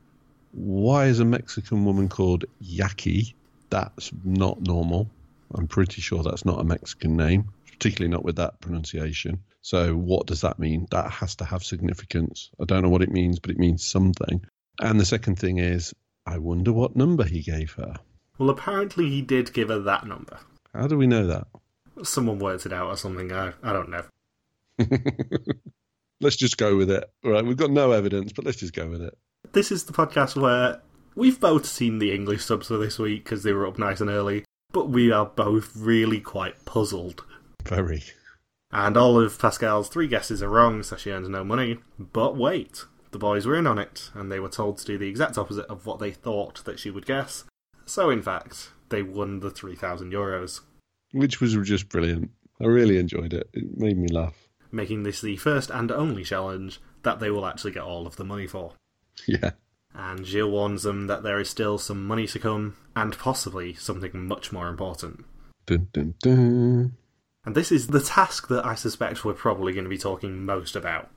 [0.51, 3.33] why is a Mexican woman called Yaki?
[3.69, 5.09] That's not normal.
[5.53, 9.43] I'm pretty sure that's not a Mexican name, particularly not with that pronunciation.
[9.61, 10.88] So what does that mean?
[10.91, 12.51] That has to have significance.
[12.61, 14.45] I don't know what it means, but it means something.
[14.79, 15.93] And the second thing is,
[16.25, 17.95] I wonder what number he gave her.
[18.38, 20.38] Well, apparently he did give her that number.
[20.75, 21.47] How do we know that?
[22.03, 23.31] Someone worked it out or something.
[23.31, 24.03] I, I don't know.
[26.21, 27.09] let's just go with it.
[27.23, 29.17] All right, we've got no evidence, but let's just go with it.
[29.53, 30.81] This is the podcast where
[31.15, 34.09] we've both seen the English subs for this week because they were up nice and
[34.09, 37.23] early, but we are both really quite puzzled.
[37.63, 38.03] Very.
[38.71, 41.79] And all of Pascal's three guesses are wrong, so she earns no money.
[41.97, 45.07] But wait, the boys were in on it, and they were told to do the
[45.07, 47.45] exact opposite of what they thought that she would guess.
[47.85, 50.62] So, in fact, they won the 3,000 euros.
[51.12, 52.32] Which was just brilliant.
[52.62, 53.50] I really enjoyed it.
[53.54, 54.48] It made me laugh.
[54.71, 58.24] Making this the first and only challenge that they will actually get all of the
[58.26, 58.74] money for.
[59.28, 59.52] Yeah.
[59.93, 64.28] And Gilles warns them that there is still some money to come, and possibly something
[64.28, 65.24] much more important.
[65.65, 66.98] Dun, dun, dun.
[67.45, 70.76] And this is the task that I suspect we're probably going to be talking most
[70.76, 71.10] about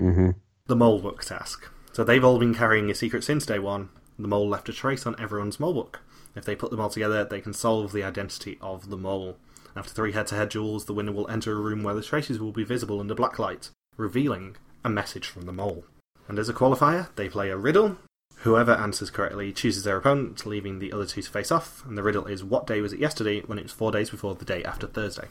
[0.00, 0.30] Mm-hmm.
[0.66, 1.68] the mole book task.
[1.92, 3.88] So they've all been carrying a secret since day one.
[4.18, 6.00] The mole left a trace on everyone's mole book.
[6.38, 9.36] If they put them all together, they can solve the identity of the mole.
[9.74, 12.38] After three head to head duels, the winner will enter a room where the traces
[12.38, 15.84] will be visible under black light, revealing a message from the mole.
[16.28, 17.98] And as a qualifier, they play a riddle.
[18.42, 21.84] Whoever answers correctly chooses their opponent, leaving the other two to face off.
[21.84, 24.36] And the riddle is what day was it yesterday when it was four days before
[24.36, 25.26] the day after Thursday?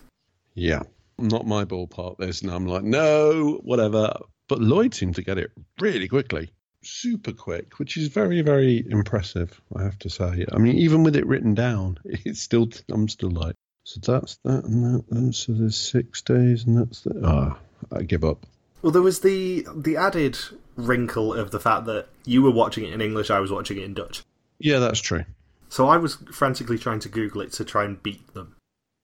[0.56, 0.84] Yeah.
[1.18, 2.42] Not my ballpark, this.
[2.42, 4.14] And I'm like, no, whatever.
[4.50, 6.52] But Lloyd seemed to get it really quickly.
[6.84, 10.46] Super quick, which is very, very impressive, I have to say.
[10.52, 14.66] I mean, even with it written down, it's still, I'm still like, so that's that
[14.66, 15.06] and that.
[15.12, 17.22] And so there's six days and that's the.
[17.24, 17.58] Ah,
[17.92, 18.46] I give up.
[18.82, 20.38] Well, there was the the added
[20.76, 23.84] wrinkle of the fact that you were watching it in English, I was watching it
[23.84, 24.24] in Dutch.
[24.60, 25.24] Yeah, that's true.
[25.70, 28.56] So I was frantically trying to Google it to try and beat them.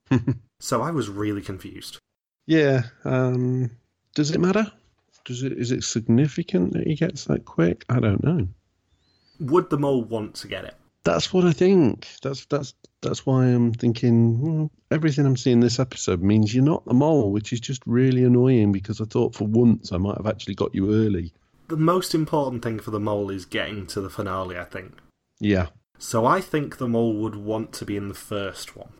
[0.60, 2.00] so I was really confused.
[2.46, 2.84] Yeah.
[3.04, 3.72] Um,
[4.16, 4.72] does it matter?
[5.26, 5.54] Does it?
[5.54, 7.86] Is it significant that he gets that quick?
[7.90, 8.48] I don't know.
[9.40, 10.76] Would the mole want to get it?
[11.04, 12.08] That's what I think.
[12.22, 16.86] That's that's that's why I'm thinking well, everything I'm seeing this episode means you're not
[16.86, 20.28] the mole, which is just really annoying because I thought for once I might have
[20.28, 21.34] actually got you early.
[21.68, 24.94] The most important thing for the mole is getting to the finale, I think.
[25.40, 25.68] Yeah.
[25.98, 28.94] So I think the mole would want to be in the first one.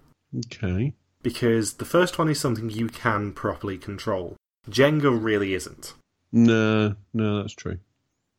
[0.46, 0.94] Okay.
[1.22, 4.36] Because the first one is something you can properly control.
[4.70, 5.94] Jenga really isn't.
[6.34, 7.78] No, no, that's true.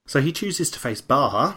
[0.07, 1.57] So he chooses to face Baha,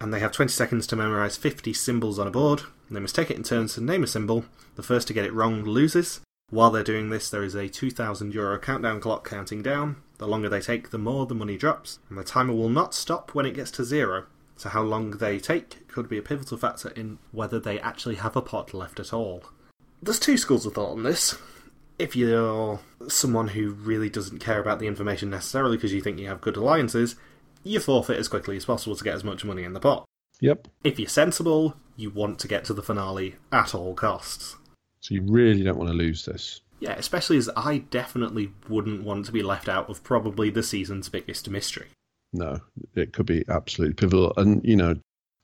[0.00, 2.62] and they have 20 seconds to memorise 50 symbols on a board.
[2.90, 4.44] They must take it in turns to name a symbol.
[4.76, 6.20] The first to get it wrong loses.
[6.50, 9.96] While they're doing this, there is a 2,000 euro countdown clock counting down.
[10.18, 13.34] The longer they take, the more the money drops, and the timer will not stop
[13.34, 14.26] when it gets to zero.
[14.56, 18.36] So, how long they take could be a pivotal factor in whether they actually have
[18.36, 19.44] a pot left at all.
[20.02, 21.36] There's two schools of thought on this.
[21.98, 26.28] If you're someone who really doesn't care about the information necessarily because you think you
[26.28, 27.16] have good alliances,
[27.64, 30.04] you forfeit as quickly as possible to get as much money in the pot.
[30.40, 30.68] Yep.
[30.84, 34.56] If you're sensible, you want to get to the finale at all costs.
[35.00, 36.60] So you really don't want to lose this.
[36.80, 41.08] Yeah, especially as I definitely wouldn't want to be left out of probably the season's
[41.08, 41.88] biggest mystery.
[42.32, 42.60] No,
[42.94, 44.32] it could be absolutely pivotal.
[44.36, 44.94] And you know,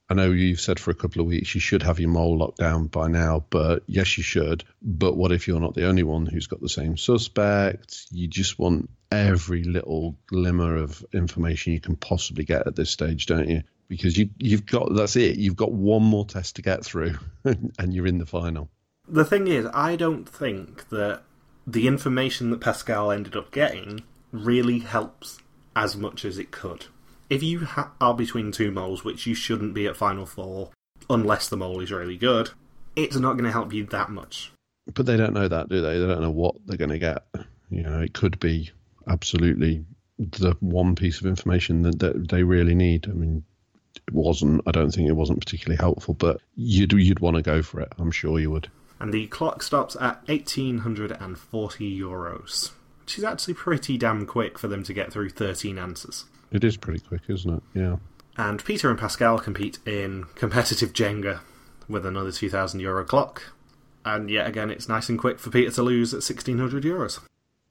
[0.09, 2.59] I know you've said for a couple of weeks you should have your mole locked
[2.59, 4.65] down by now, but yes, you should.
[4.83, 8.07] But what if you're not the only one who's got the same suspect?
[8.11, 13.27] You just want every little glimmer of information you can possibly get at this stage,
[13.27, 13.63] don't you?
[13.89, 15.37] Because you you've got that's it.
[15.37, 18.69] You've got one more test to get through, and you're in the final.
[19.09, 21.23] The thing is, I don't think that
[21.67, 25.39] the information that Pascal ended up getting really helps
[25.77, 26.87] as much as it could.
[27.31, 30.71] If you ha- are between two moles, which you shouldn't be at Final Four
[31.11, 32.51] unless the mole is really good,
[32.97, 34.53] it's not going to help you that much.
[34.93, 35.99] But they don't know that, do they?
[35.99, 37.25] They don't know what they're going to get.
[37.71, 38.71] You know, it could be
[39.09, 39.85] absolutely
[40.19, 43.09] the one piece of information that, that they really need.
[43.09, 43.45] I mean,
[43.97, 44.63] it wasn't.
[44.67, 47.93] I don't think it wasn't particularly helpful, but you'd you'd want to go for it.
[47.99, 48.69] I'm sure you would.
[49.01, 54.83] And the clock stops at 1840 euros, which is actually pretty damn quick for them
[54.85, 56.27] to get through 13 answers.
[56.55, 57.63] It is pretty quick, isn't it?
[57.75, 57.97] Yeah.
[58.37, 61.41] And Peter and Pascal compete in competitive Jenga
[61.89, 63.53] with another 2,000 euro clock.
[64.05, 67.21] And yet again, it's nice and quick for Peter to lose at 1,600 euros.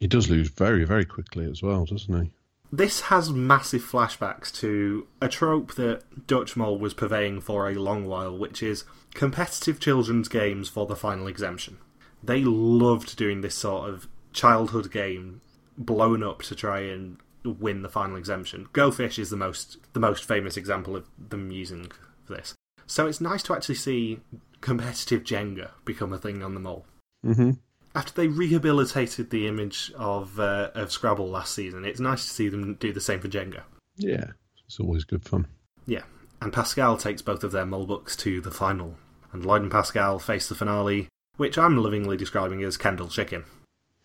[0.01, 2.31] He does lose very, very quickly as well, doesn't he?
[2.73, 8.05] This has massive flashbacks to a trope that Dutch Mole was purveying for a long
[8.05, 11.77] while, which is competitive children's games for the final exemption.
[12.21, 15.39] They loved doing this sort of childhood game
[15.77, 18.67] blown up to try and win the final exemption.
[18.73, 21.91] Go Fish is the most the most famous example of them using
[22.29, 22.53] this.
[22.85, 24.19] So it's nice to actually see
[24.61, 26.85] competitive Jenga become a thing on the mole.
[27.25, 27.51] Mm-hmm.
[27.95, 32.49] after they rehabilitated the image of uh, of Scrabble last season, it's nice to see
[32.49, 33.61] them do the same for Jenga.
[33.95, 34.31] Yeah,
[34.65, 35.47] it's always good fun.
[35.85, 36.03] Yeah,
[36.41, 38.95] and Pascal takes both of their mole books to the final,
[39.31, 43.45] and Lloyd and Pascal face the finale, which I'm lovingly describing as candle chicken.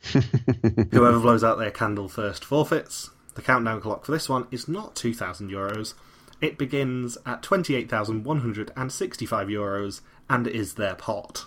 [0.12, 3.10] Whoever blows out their candle first forfeits.
[3.38, 5.94] The countdown clock for this one is not 2,000 euros.
[6.40, 11.46] It begins at 28,165 euros and is their pot.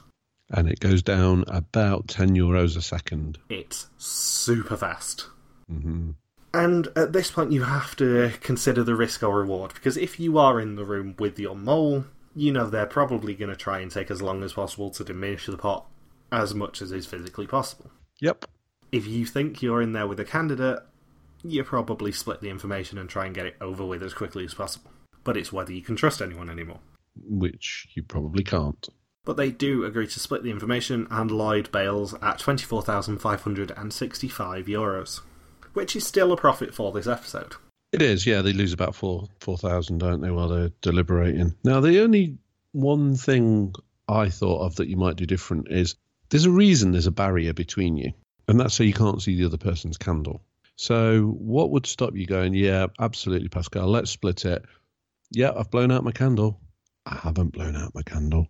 [0.49, 3.39] And it goes down about 10 euros a second.
[3.49, 5.27] It's super fast.
[5.69, 6.11] Mm-hmm.
[6.53, 10.37] And at this point, you have to consider the risk or reward because if you
[10.37, 13.91] are in the room with your mole, you know they're probably going to try and
[13.91, 15.87] take as long as possible to diminish the pot
[16.31, 17.91] as much as is physically possible.
[18.21, 18.45] Yep.
[18.93, 20.79] If you think you're in there with a candidate,
[21.43, 24.53] you probably split the information and try and get it over with as quickly as
[24.53, 24.91] possible.
[25.23, 26.79] But it's whether you can trust anyone anymore.
[27.15, 28.85] Which you probably can't.
[29.23, 35.21] But they do agree to split the information, and Lloyd bails at 24,565 euros,
[35.73, 37.53] which is still a profit for this episode.
[37.91, 38.41] It is, yeah.
[38.41, 41.55] They lose about four four thousand, don't they, while they're deliberating.
[41.63, 42.37] Now, the only
[42.71, 43.75] one thing
[44.07, 45.95] I thought of that you might do different is
[46.29, 48.13] there's a reason there's a barrier between you,
[48.47, 50.41] and that's so you can't see the other person's candle.
[50.81, 52.55] So, what would stop you going?
[52.55, 53.87] Yeah, absolutely, Pascal.
[53.87, 54.65] Let's split it.
[55.29, 56.59] Yeah, I've blown out my candle.
[57.05, 58.47] I haven't blown out my candle,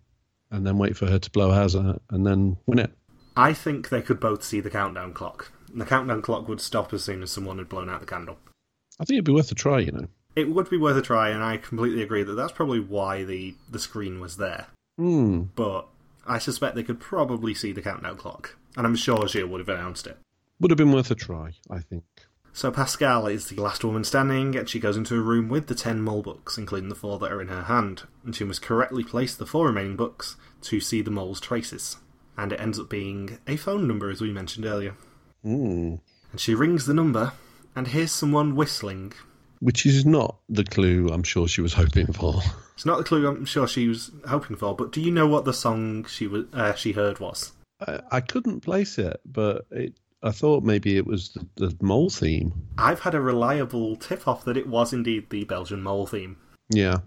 [0.50, 2.90] and then wait for her to blow hers out, and then win it.
[3.36, 5.52] I think they could both see the countdown clock.
[5.74, 8.38] The countdown clock would stop as soon as someone had blown out the candle.
[8.98, 9.80] I think it'd be worth a try.
[9.80, 10.08] You know.
[10.34, 13.54] It would be worth a try, and I completely agree that that's probably why the,
[13.70, 14.68] the screen was there.
[14.96, 15.42] Hmm.
[15.54, 15.86] But
[16.26, 19.68] I suspect they could probably see the countdown clock, and I'm sure Gilles would have
[19.68, 20.16] announced it.
[20.60, 21.50] Would have been worth a try.
[21.68, 22.04] I think.
[22.54, 25.74] So Pascal is the last woman standing, and she goes into a room with the
[25.74, 29.02] ten mole books, including the four that are in her hand, and she must correctly
[29.02, 31.96] place the four remaining books to see the mole's traces.
[32.36, 34.94] And it ends up being a phone number, as we mentioned earlier.
[35.42, 35.96] Hmm.
[36.30, 37.32] And she rings the number,
[37.74, 39.14] and hears someone whistling.
[39.60, 42.42] Which is not the clue I'm sure she was hoping for.
[42.74, 45.44] It's not the clue I'm sure she was hoping for, but do you know what
[45.44, 47.52] the song she was uh, she heard was?
[47.80, 52.10] I, I couldn't place it, but it, I thought maybe it was the, the mole
[52.10, 52.52] theme.
[52.78, 56.36] I've had a reliable tip off that it was indeed the Belgian mole theme.
[56.70, 56.98] Yeah,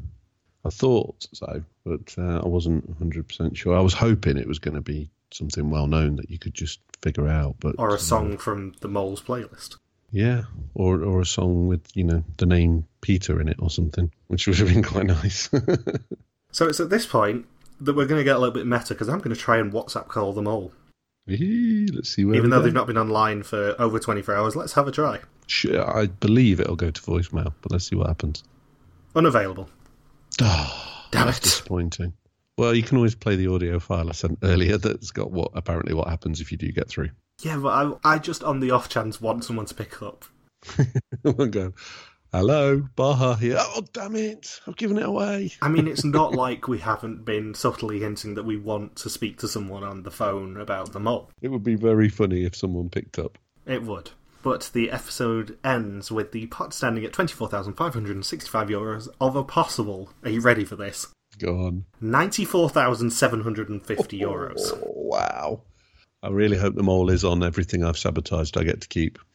[0.65, 3.75] I thought so, but uh, I wasn't 100% sure.
[3.77, 6.79] I was hoping it was going to be something well known that you could just
[7.01, 7.55] figure out.
[7.59, 9.77] But Or a uh, song from the Moles playlist.
[10.11, 14.11] yeah, or or a song with you know the name Peter in it or something,
[14.27, 15.49] which would have been quite nice.
[16.51, 17.45] So it's at this point
[17.81, 19.71] that we're going to get a little bit meta because I'm going to try and
[19.73, 20.71] WhatsApp call them all.
[21.27, 22.35] Let's see where.
[22.35, 25.19] Even though they've not been online for over 24 hours, let's have a try.
[25.47, 28.43] Sure, I believe it'll go to voicemail, but let's see what happens.
[29.15, 29.69] Unavailable.
[30.41, 31.43] Oh, Damn that's it.
[31.43, 32.13] disappointing.
[32.57, 35.93] Well, you can always play the audio file I sent earlier that's got what apparently
[35.93, 37.09] what happens if you do get through.
[37.41, 40.25] Yeah, but I, I just on the off chance want someone to pick up.
[41.27, 41.73] Oh, I'll go,
[42.35, 43.57] hello, Baha here.
[43.59, 44.59] Oh, damn it.
[44.67, 45.53] I've given it away.
[45.61, 49.37] I mean, it's not like we haven't been subtly hinting that we want to speak
[49.39, 51.31] to someone on the phone about the mole.
[51.41, 53.37] It would be very funny if someone picked up.
[53.65, 54.11] It would.
[54.43, 60.29] But the episode ends with the pot standing at 24,565 euros of a possible, are
[60.29, 61.07] you ready for this?
[61.39, 61.85] Go on.
[62.01, 64.77] 94,750 euros.
[64.83, 65.61] Wow.
[66.21, 69.17] I really hope the mole is on everything I've sabotaged I get to keep.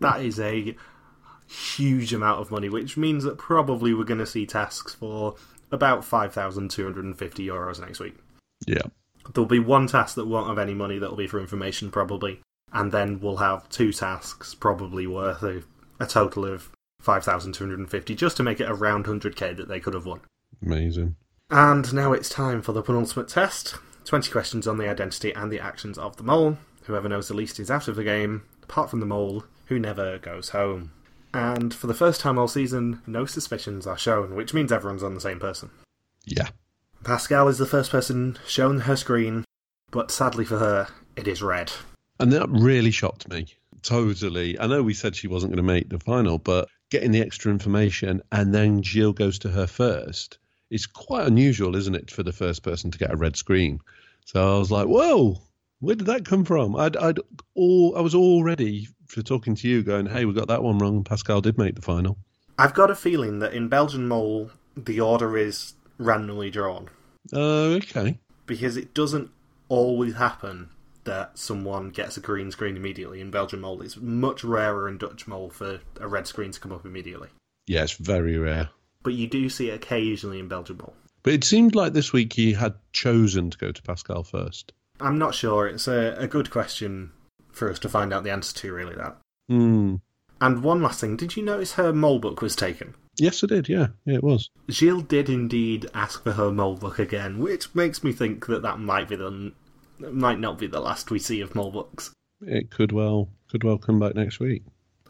[0.00, 0.74] That is a
[1.50, 5.34] huge amount of money, which means that probably we're going to see tasks for
[5.72, 8.16] about 5,250 euros next week.
[8.66, 8.82] yeah.
[9.34, 12.40] There'll be one task that won't have any money that'll be for information, probably,
[12.72, 15.62] and then we'll have two tasks, probably worth a,
[16.00, 16.70] a total of
[17.00, 20.20] 5,250, just to make it around 100k that they could have won.
[20.64, 21.16] Amazing.
[21.50, 25.60] And now it's time for the penultimate test 20 questions on the identity and the
[25.60, 26.58] actions of the mole.
[26.84, 30.18] Whoever knows the least is out of the game, apart from the mole, who never
[30.18, 30.92] goes home.
[31.32, 35.14] And for the first time all season, no suspicions are shown, which means everyone's on
[35.14, 35.70] the same person.
[36.24, 36.48] Yeah.
[37.04, 39.44] Pascal is the first person shown her screen,
[39.90, 41.72] but sadly for her, it is red.
[42.18, 43.46] And that really shocked me.
[43.82, 44.58] Totally.
[44.58, 47.50] I know we said she wasn't going to make the final, but getting the extra
[47.50, 50.38] information and then Gilles goes to her first
[50.70, 53.80] is quite unusual, isn't it, for the first person to get a red screen?
[54.26, 55.40] So I was like, whoa,
[55.78, 56.76] where did that come from?
[56.76, 57.18] I'd, I'd
[57.54, 60.78] all, I was all ready for talking to you, going, hey, we got that one
[60.78, 60.96] wrong.
[60.96, 62.16] and Pascal did make the final.
[62.58, 66.88] I've got a feeling that in Belgian Mole, the order is randomly drawn.
[67.32, 68.18] Oh, okay.
[68.46, 69.30] because it doesn't
[69.68, 70.70] always happen
[71.04, 73.82] that someone gets a green screen immediately in Belgian Mole.
[73.82, 77.28] It's much rarer in Dutch Mole for a red screen to come up immediately.
[77.66, 78.70] Yeah, it's very rare.
[79.02, 80.94] But you do see it occasionally in Belgian Mole.
[81.22, 84.72] But it seemed like this week he had chosen to go to Pascal first.
[85.00, 85.66] I'm not sure.
[85.66, 87.12] It's a, a good question
[87.52, 89.16] for us to find out the answer to, really, that.
[89.48, 89.96] Hmm.
[90.40, 92.94] And one last thing, did you notice her mole book was taken?
[93.18, 93.68] Yes, I did.
[93.68, 94.48] Yeah, yeah, it was.
[94.70, 98.78] Gilles did indeed ask for her mole book again, which makes me think that that
[98.78, 99.52] might be the
[99.98, 102.14] might not be the last we see of mole books.
[102.40, 104.62] It could well could well come back next week.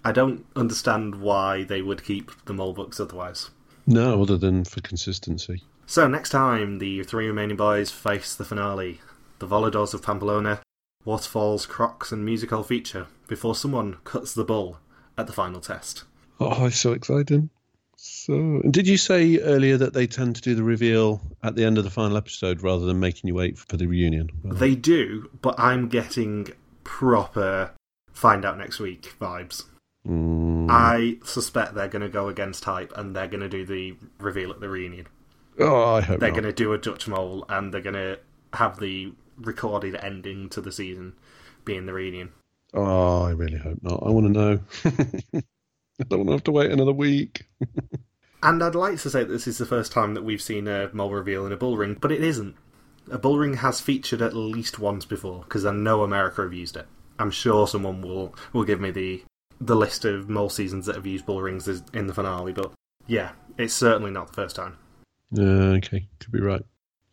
[0.04, 3.50] I don't understand why they would keep the mole books otherwise.
[3.86, 5.62] No, other than for consistency.
[5.86, 9.00] So next time, the three remaining boys face the finale:
[9.38, 10.60] the Voladors of Pamplona,
[11.04, 14.78] Waterfalls, Crocs, and musical feature before someone cuts the bull
[15.16, 16.04] at the final test.
[16.38, 17.50] Oh, it's so exciting.
[17.96, 21.76] So, did you say earlier that they tend to do the reveal at the end
[21.76, 24.30] of the final episode rather than making you wait for the reunion?
[24.42, 26.48] They do, but I'm getting
[26.82, 27.72] proper
[28.12, 29.64] find out next week vibes.
[30.06, 30.68] Mm.
[30.70, 34.50] I suspect they're going to go against hype and they're going to do the reveal
[34.50, 35.06] at the reunion.
[35.58, 38.18] Oh, I hope they're going to do a Dutch mole and they're going to
[38.54, 41.14] have the recorded ending to the season
[41.64, 42.30] being the reunion.
[42.72, 44.02] Oh, I really hope not.
[44.04, 44.60] I want to know.
[46.00, 47.46] I don't want to have to wait another week.
[48.42, 50.90] and I'd like to say that this is the first time that we've seen a
[50.92, 52.56] mole reveal in a bull ring, but it isn't.
[53.10, 56.76] A bull ring has featured at least once before because I know America have used
[56.76, 56.86] it.
[57.18, 59.22] I'm sure someone will will give me the
[59.60, 62.72] the list of mole seasons that have used bull rings in the finale, but
[63.06, 64.78] yeah, it's certainly not the first time.
[65.36, 66.64] Uh, okay, could be right.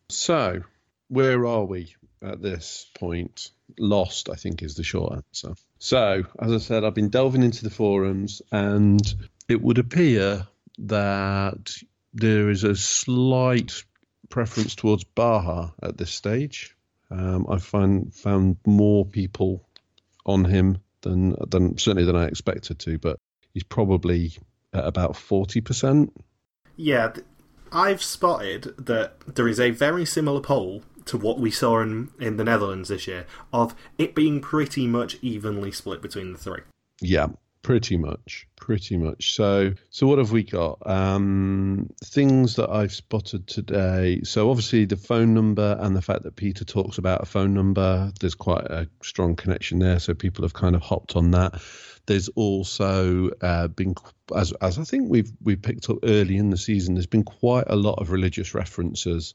[0.10, 0.62] So,
[1.10, 3.52] where are we at this point?
[3.78, 5.54] Lost, I think, is the short answer.
[5.80, 9.02] So, as I said, I've been delving into the forums, and
[9.48, 10.48] it would appear
[10.80, 11.76] that
[12.14, 13.84] there is a slight
[14.30, 16.76] preference towards Baha at this stage.
[17.10, 19.68] Um, I find found more people
[20.26, 23.18] on him than than certainly than I expected to, but
[23.54, 24.34] he's probably
[24.74, 26.14] at about forty percent.
[26.76, 27.14] Yeah,
[27.72, 32.38] I've spotted that there is a very similar poll to what we saw in in
[32.38, 36.62] the Netherlands this year of it being pretty much evenly split between the three.
[37.02, 37.28] Yeah,
[37.68, 39.34] pretty much, pretty much.
[39.36, 40.80] So, so what have we got?
[40.86, 44.22] Um, things that I've spotted today.
[44.24, 48.12] So, obviously, the phone number and the fact that Peter talks about a phone number.
[48.22, 50.00] There's quite a strong connection there.
[50.00, 51.62] So people have kind of hopped on that.
[52.06, 53.96] There's also uh, been,
[54.34, 56.96] as as I think we've we picked up early in the season.
[56.96, 59.34] There's been quite a lot of religious references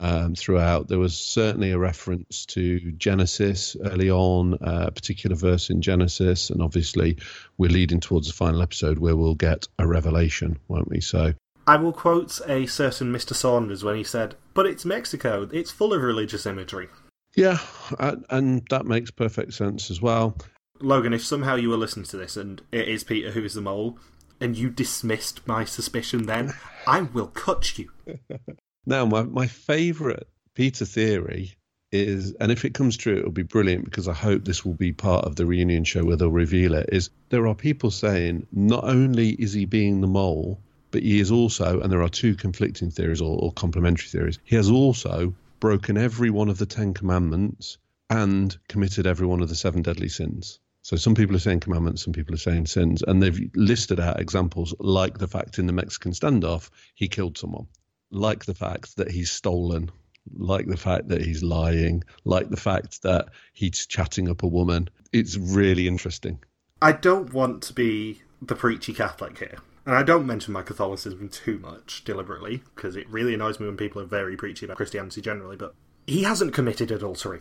[0.00, 0.88] um, throughout.
[0.88, 6.50] There was certainly a reference to Genesis early on, uh, a particular verse in Genesis,
[6.50, 7.18] and obviously
[7.58, 11.00] we're leading towards the final episode where we'll get a revelation, won't we?
[11.00, 11.34] So.
[11.66, 13.34] I will quote a certain Mr.
[13.34, 16.88] Saunders when he said, But it's Mexico, it's full of religious imagery.
[17.36, 17.58] Yeah,
[17.98, 20.36] and that makes perfect sense as well.
[20.80, 23.60] Logan, if somehow you were listening to this and it is Peter who is the
[23.60, 23.98] mole,
[24.40, 26.54] and you dismissed my suspicion then,
[26.86, 27.90] I will cut you.
[28.90, 30.24] Now, my, my favourite
[30.54, 31.54] Peter theory
[31.92, 34.90] is, and if it comes true, it'll be brilliant because I hope this will be
[34.90, 36.88] part of the reunion show where they'll reveal it.
[36.90, 40.60] Is there are people saying not only is he being the mole,
[40.90, 44.56] but he is also, and there are two conflicting theories or, or complementary theories, he
[44.56, 47.78] has also broken every one of the Ten Commandments
[48.10, 50.58] and committed every one of the seven deadly sins.
[50.82, 54.18] So some people are saying commandments, some people are saying sins, and they've listed out
[54.18, 57.68] examples like the fact in the Mexican standoff he killed someone
[58.10, 59.90] like the fact that he's stolen,
[60.36, 64.88] like the fact that he's lying, like the fact that he's chatting up a woman.
[65.12, 66.38] It's really interesting.
[66.82, 69.58] I don't want to be the preachy Catholic here.
[69.86, 73.76] And I don't mention my Catholicism too much deliberately, because it really annoys me when
[73.76, 75.74] people are very preachy about Christianity generally, but
[76.06, 77.40] he hasn't committed adultery.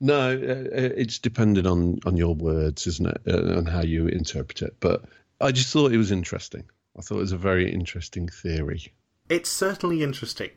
[0.00, 4.06] No, uh, uh, it's dependent on, on your words, isn't it, uh, and how you
[4.06, 4.76] interpret it.
[4.80, 5.04] But
[5.40, 6.64] I just thought it was interesting.
[6.96, 8.92] I thought it was a very interesting theory.
[9.28, 10.50] It's certainly interesting,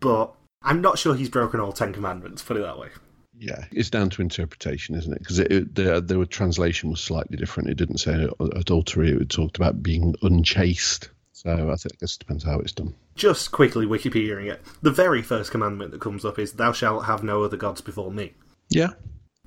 [0.00, 2.42] but I'm not sure he's broken all Ten Commandments.
[2.42, 2.88] Put it that way.
[3.38, 5.18] Yeah, it's down to interpretation, isn't it?
[5.18, 7.68] Because the the translation was slightly different.
[7.68, 11.10] It didn't say adultery; it talked about being unchaste.
[11.32, 12.94] So I think it depends how it's done.
[13.16, 14.62] Just quickly Wikipediaing it.
[14.82, 18.12] The very first commandment that comes up is "Thou shalt have no other gods before
[18.12, 18.34] me."
[18.70, 18.90] Yeah.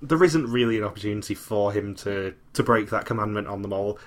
[0.01, 3.99] There isn't really an opportunity for him to to break that commandment on the mole,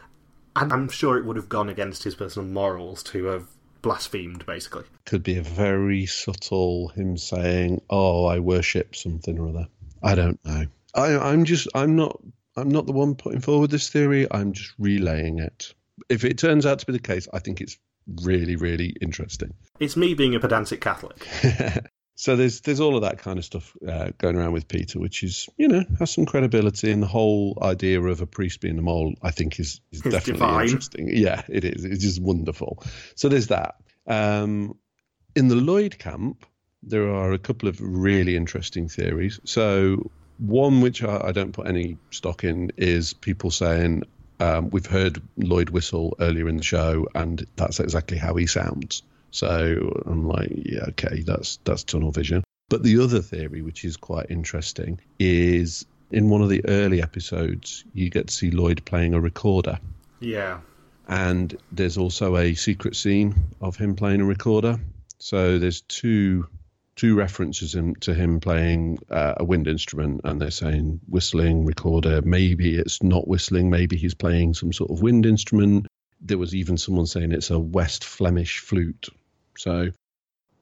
[0.54, 3.48] and I'm sure it would have gone against his personal morals to have
[3.82, 4.84] blasphemed, basically.
[5.06, 9.68] Could be a very subtle him saying, "Oh, I worship something or other."
[10.02, 10.64] I don't know.
[10.94, 12.20] I, I'm just, I'm not,
[12.56, 14.26] I'm not the one putting forward this theory.
[14.30, 15.74] I'm just relaying it.
[16.08, 17.78] If it turns out to be the case, I think it's
[18.22, 19.52] really, really interesting.
[19.78, 21.26] It's me being a pedantic Catholic.
[22.20, 25.22] so there's there's all of that kind of stuff uh, going around with Peter, which
[25.22, 28.82] is you know has some credibility, and the whole idea of a priest being a
[28.82, 30.66] mole, I think, is, is definitely divine.
[30.66, 31.08] interesting.
[31.10, 31.82] Yeah, it is.
[31.86, 32.84] It's just wonderful.
[33.14, 33.76] So there's that.
[34.06, 34.76] Um,
[35.34, 36.44] in the Lloyd camp,
[36.82, 39.40] there are a couple of really interesting theories.
[39.44, 44.02] So, one which I, I don't put any stock in is people saying
[44.40, 49.04] um, we've heard Lloyd whistle earlier in the show, and that's exactly how he sounds.
[49.30, 52.42] So I'm like, yeah, okay, that's that's tunnel vision.
[52.68, 57.84] But the other theory, which is quite interesting, is in one of the early episodes,
[57.94, 59.78] you get to see Lloyd playing a recorder.
[60.20, 60.60] Yeah.
[61.08, 64.78] And there's also a secret scene of him playing a recorder.
[65.18, 66.46] So there's two
[66.96, 72.20] two references in, to him playing uh, a wind instrument, and they're saying whistling recorder.
[72.22, 73.70] Maybe it's not whistling.
[73.70, 75.86] Maybe he's playing some sort of wind instrument.
[76.20, 79.08] There was even someone saying it's a West Flemish flute.
[79.56, 79.90] So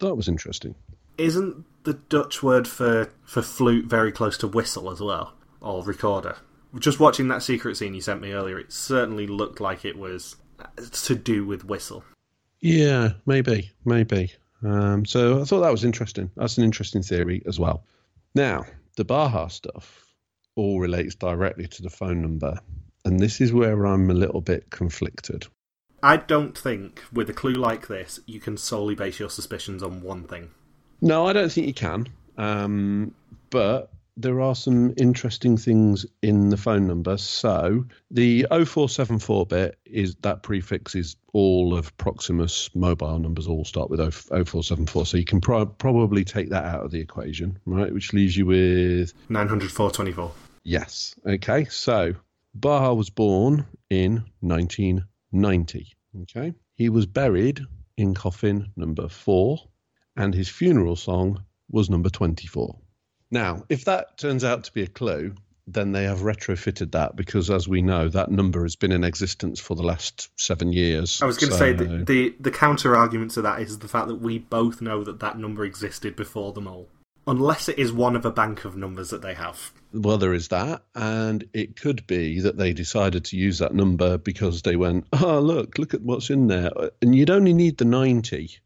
[0.01, 0.75] that was interesting.
[1.17, 6.37] Isn't the Dutch word for for flute very close to whistle as well, or recorder?
[6.79, 10.37] Just watching that secret scene you sent me earlier, it certainly looked like it was
[10.93, 12.05] to do with whistle.
[12.61, 14.33] Yeah, maybe, maybe.
[14.63, 16.31] Um, so I thought that was interesting.
[16.37, 17.85] That's an interesting theory as well.
[18.35, 18.65] Now,
[18.97, 20.05] the Baha stuff
[20.57, 22.59] all relates directly to the phone number,
[23.05, 25.47] and this is where I'm a little bit conflicted.
[26.03, 30.03] I don't think with a clue like this you can solely base your suspicions on
[30.03, 30.51] one thing.
[31.01, 32.09] No, I don't think you can.
[32.37, 33.15] Um,
[33.51, 37.17] but there are some interesting things in the phone number.
[37.17, 43.91] So the 0474 bit is that prefix is all of Proximus mobile numbers all start
[43.91, 45.07] with 0474.
[45.07, 47.93] So you can pro- probably take that out of the equation, right?
[47.93, 50.33] Which leaves you with 90424.
[50.65, 51.15] Yes.
[51.25, 51.65] Okay.
[51.67, 52.15] So
[52.55, 54.25] Baha was born in
[55.31, 55.93] 1990.
[56.23, 56.55] Okay.
[56.75, 57.61] He was buried
[57.97, 59.59] in coffin number four,
[60.17, 62.79] and his funeral song was number 24.
[63.31, 65.35] Now, if that turns out to be a clue,
[65.67, 69.61] then they have retrofitted that because, as we know, that number has been in existence
[69.61, 71.21] for the last seven years.
[71.21, 71.65] I was going to so...
[71.65, 75.05] say the, the, the counter argument to that is the fact that we both know
[75.05, 76.89] that that number existed before them all,
[77.29, 79.71] unless it is one of a bank of numbers that they have.
[79.93, 84.19] Well, there is that, and it could be that they decided to use that number
[84.19, 86.73] because they went, "Oh, look, look at what's in there,"
[87.03, 88.59] and you'd only need the ninety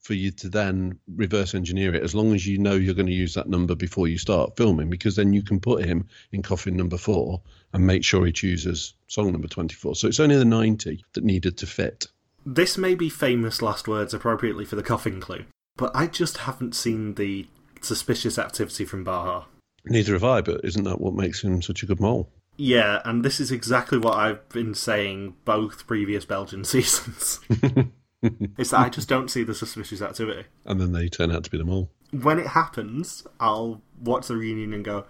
[0.00, 3.12] for you to then reverse engineer it as long as you know you're going to
[3.12, 6.76] use that number before you start filming because then you can put him in coffin
[6.76, 7.40] number four
[7.72, 11.56] and make sure he chooses song number 24 so it's only the 90 that needed
[11.56, 12.06] to fit.
[12.44, 15.46] This may be famous last words appropriately for the coffin clue
[15.76, 17.46] but i just haven't seen the
[17.84, 19.46] suspicious activity from Baha
[19.86, 23.22] neither have i but isn't that what makes him such a good mole yeah and
[23.22, 27.40] this is exactly what i've been saying both previous belgian seasons
[28.56, 30.44] it's that I just don't see the suspicious activity.
[30.64, 31.90] And then they turn out to be the mole.
[32.10, 35.04] When it happens, I'll watch the reunion and go,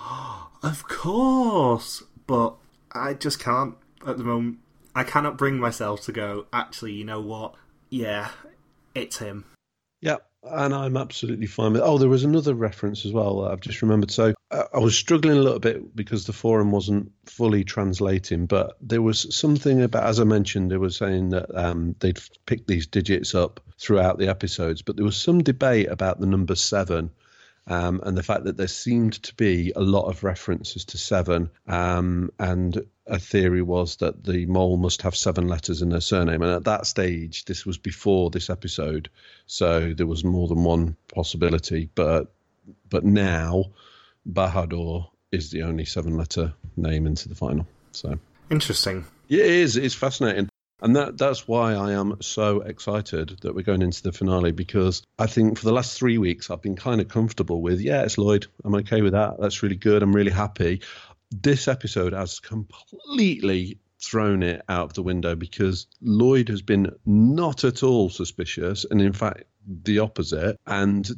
[0.00, 2.02] oh, of course.
[2.26, 2.56] But
[2.92, 4.58] I just can't at the moment.
[4.94, 7.54] I cannot bring myself to go, actually, you know what?
[7.90, 8.30] Yeah,
[8.94, 9.44] it's him.
[10.00, 10.16] Yeah,
[10.50, 11.82] and I'm absolutely fine with.
[11.82, 13.44] Oh, there was another reference as well.
[13.44, 14.10] I've just remembered.
[14.10, 18.76] So uh, I was struggling a little bit because the forum wasn't fully translating, but
[18.80, 22.86] there was something about, as I mentioned, they were saying that um, they'd picked these
[22.86, 27.10] digits up throughout the episodes, but there was some debate about the number seven.
[27.68, 31.50] Um, and the fact that there seemed to be a lot of references to seven,
[31.66, 36.42] um, and a theory was that the mole must have seven letters in their surname.
[36.42, 39.10] And at that stage, this was before this episode,
[39.46, 41.90] so there was more than one possibility.
[41.94, 42.32] But
[42.88, 43.64] but now,
[44.30, 47.66] Bahadur is the only seven-letter name into the final.
[47.92, 48.18] So
[48.50, 49.04] interesting.
[49.28, 49.76] Yeah, it is.
[49.76, 50.48] It's fascinating.
[50.80, 55.02] And that that's why I am so excited that we're going into the finale because
[55.18, 58.18] I think for the last three weeks I've been kind of comfortable with, yeah, it's
[58.18, 58.46] Lloyd.
[58.64, 59.40] I'm okay with that.
[59.40, 60.02] That's really good.
[60.02, 60.82] I'm really happy
[61.30, 67.64] this episode has completely thrown it out of the window because Lloyd has been not
[67.64, 70.58] at all suspicious, and in fact, the opposite.
[70.66, 71.08] And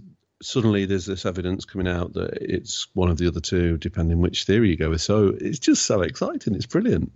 [0.43, 4.45] suddenly there's this evidence coming out that it's one of the other two, depending which
[4.45, 5.01] theory you go with.
[5.01, 6.55] So it's just so exciting.
[6.55, 7.13] It's brilliant.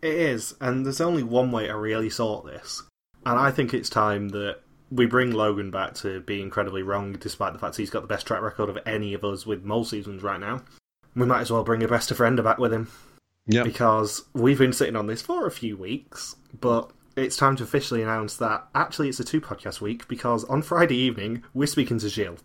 [0.00, 2.82] It is, and there's only one way to really sort this.
[3.26, 7.52] And I think it's time that we bring Logan back to be incredibly wrong, despite
[7.52, 10.22] the fact he's got the best track record of any of us with mole seasons
[10.22, 10.62] right now
[11.18, 12.88] we might as well bring a best of friend back with him.
[13.46, 13.64] Yeah.
[13.64, 18.02] Because we've been sitting on this for a few weeks, but it's time to officially
[18.02, 22.08] announce that actually it's a two podcast week because on Friday evening we're speaking to
[22.08, 22.38] Gilles.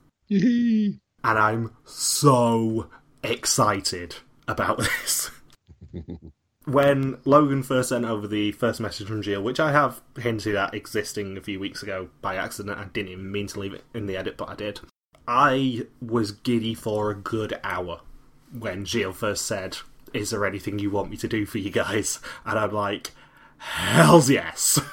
[1.23, 2.89] and I'm so
[3.23, 4.15] excited
[4.47, 5.29] about this.
[6.65, 10.73] when Logan first sent over the first message from Gilles, which I have hinted at
[10.73, 14.05] existing a few weeks ago by accident, I didn't even mean to leave it in
[14.05, 14.79] the edit, but I did.
[15.27, 18.01] I was giddy for a good hour
[18.57, 19.77] when Gilles first said,
[20.13, 23.11] "Is there anything you want me to do for you guys?" And I'm like,
[23.57, 24.79] "Hell's yes."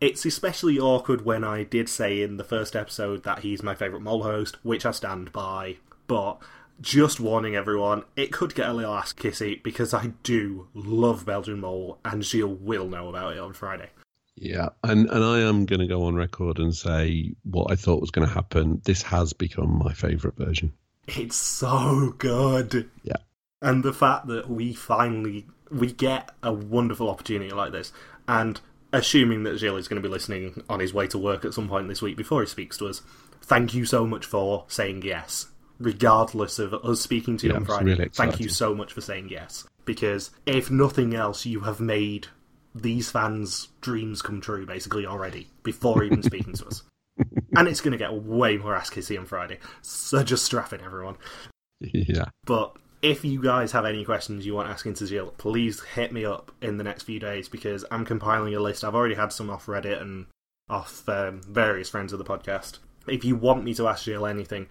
[0.00, 4.02] It's especially awkward when I did say in the first episode that he's my favourite
[4.02, 5.78] mole host, which I stand by.
[6.06, 6.38] But
[6.80, 11.60] just warning everyone, it could get a little ass kissy because I do love Belgian
[11.60, 13.90] Mole, and Gilles will know about it on Friday.
[14.36, 18.00] Yeah, and and I am going to go on record and say what I thought
[18.00, 18.80] was going to happen.
[18.84, 20.72] This has become my favourite version.
[21.08, 22.88] It's so good.
[23.02, 23.16] Yeah.
[23.60, 27.92] And the fact that we finally we get a wonderful opportunity like this,
[28.28, 28.60] and
[28.92, 31.68] assuming that Gilles is going to be listening on his way to work at some
[31.68, 33.02] point this week before he speaks to us,
[33.42, 35.47] thank you so much for saying yes,
[35.78, 37.84] regardless of us speaking to you Yeah, on Friday.
[37.92, 42.28] really thank you so much for saying yes, because if nothing else, you have made
[42.74, 46.82] these fans' dreams come true basically already before even speaking to us.
[47.56, 50.80] And it's going to get way more ass kissy on Friday, so just strap in,
[50.80, 51.16] everyone.
[51.80, 56.12] Yeah, But if you guys have any questions you want asking to Gilles, please hit
[56.12, 58.84] me up in the next few days because I'm compiling a list.
[58.84, 60.26] I've already had some off Reddit and
[60.68, 62.78] off um, various friends of the podcast.
[63.08, 64.66] If you want me to ask Gilles anything,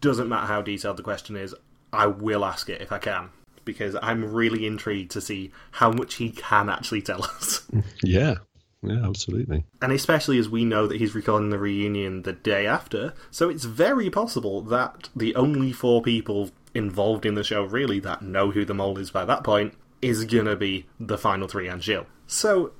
[0.00, 1.54] doesn't matter how detailed the question is,
[1.92, 3.30] I will ask it if I can
[3.64, 7.66] because I'm really intrigued to see how much he can actually tell us.
[8.02, 8.36] yeah,
[8.82, 9.64] yeah, absolutely.
[9.82, 13.64] And especially as we know that he's recording the reunion the day after, so it's
[13.64, 18.64] very possible that the only four people involved in the show really that know who
[18.64, 22.06] the mole is by that point is gonna be the final three and Gilles.
[22.26, 22.72] So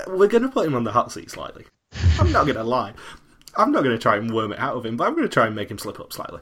[0.00, 1.64] uh, we're gonna put him on the hot seat slightly.
[2.18, 2.92] I'm not gonna lie.
[3.56, 5.56] I'm not gonna try and worm it out of him, but I'm gonna try and
[5.56, 6.40] make him slip up slightly.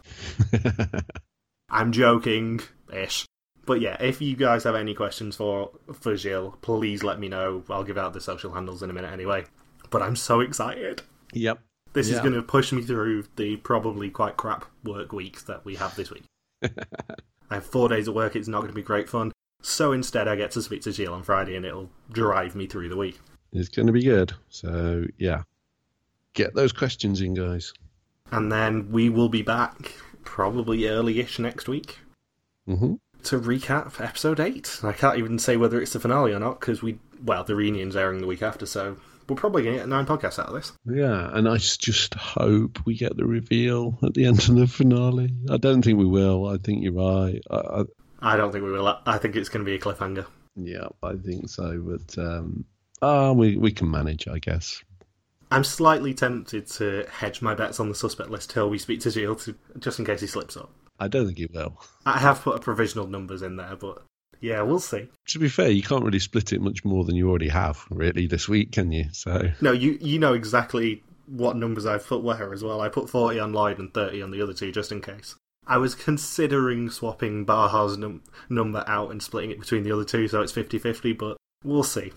[1.71, 2.61] I'm joking
[2.93, 3.27] ish.
[3.65, 7.65] But yeah, if you guys have any questions for for Gilles, please let me know.
[7.71, 9.45] I'll give out the social handles in a minute anyway.
[9.91, 11.03] But I'm so excited.
[11.33, 11.61] Yep.
[11.93, 15.75] This is going to push me through the probably quite crap work week that we
[15.75, 16.25] have this week.
[16.63, 19.31] I have four days of work, it's not going to be great fun.
[19.61, 22.89] So instead, I get to speak to Gilles on Friday and it'll drive me through
[22.89, 23.21] the week.
[23.53, 24.33] It's going to be good.
[24.49, 25.43] So yeah,
[26.35, 27.73] get those questions in, guys.
[28.31, 29.93] And then we will be back
[30.25, 31.99] probably early ish next week
[32.67, 34.81] hmm to recap episode 8.
[34.83, 37.95] I can't even say whether it's the finale or not because we, well, the reunion's
[37.95, 38.97] airing the week after, so
[39.29, 40.73] we're probably going to get nine podcasts out of this.
[40.85, 45.33] Yeah, and I just hope we get the reveal at the end of the finale.
[45.49, 46.49] I don't think we will.
[46.49, 47.41] I think you're right.
[47.49, 47.85] I, I,
[48.35, 48.99] I don't think we will.
[49.07, 50.27] I think it's going to be a cliffhanger.
[50.57, 51.81] yeah, I think so.
[51.81, 52.65] But um,
[53.03, 54.83] ah, we we can manage, I guess.
[55.53, 59.11] I'm slightly tempted to hedge my bets on the suspect list till we speak to
[59.11, 60.71] Gilles, to, just in case he slips up.
[60.99, 61.81] I don't think he will.
[62.07, 64.03] I have put a provisional numbers in there, but
[64.41, 65.09] yeah, we'll see.
[65.29, 68.27] To be fair, you can't really split it much more than you already have, really,
[68.27, 69.07] this week, can you?
[69.13, 72.81] So No, you you know exactly what numbers I've put where as well.
[72.81, 75.37] I put 40 on Lloyd and 30 on the other two just in case.
[75.67, 80.27] I was considering swapping Baha's num- number out and splitting it between the other two
[80.27, 82.13] so it's 50 50, but we'll see.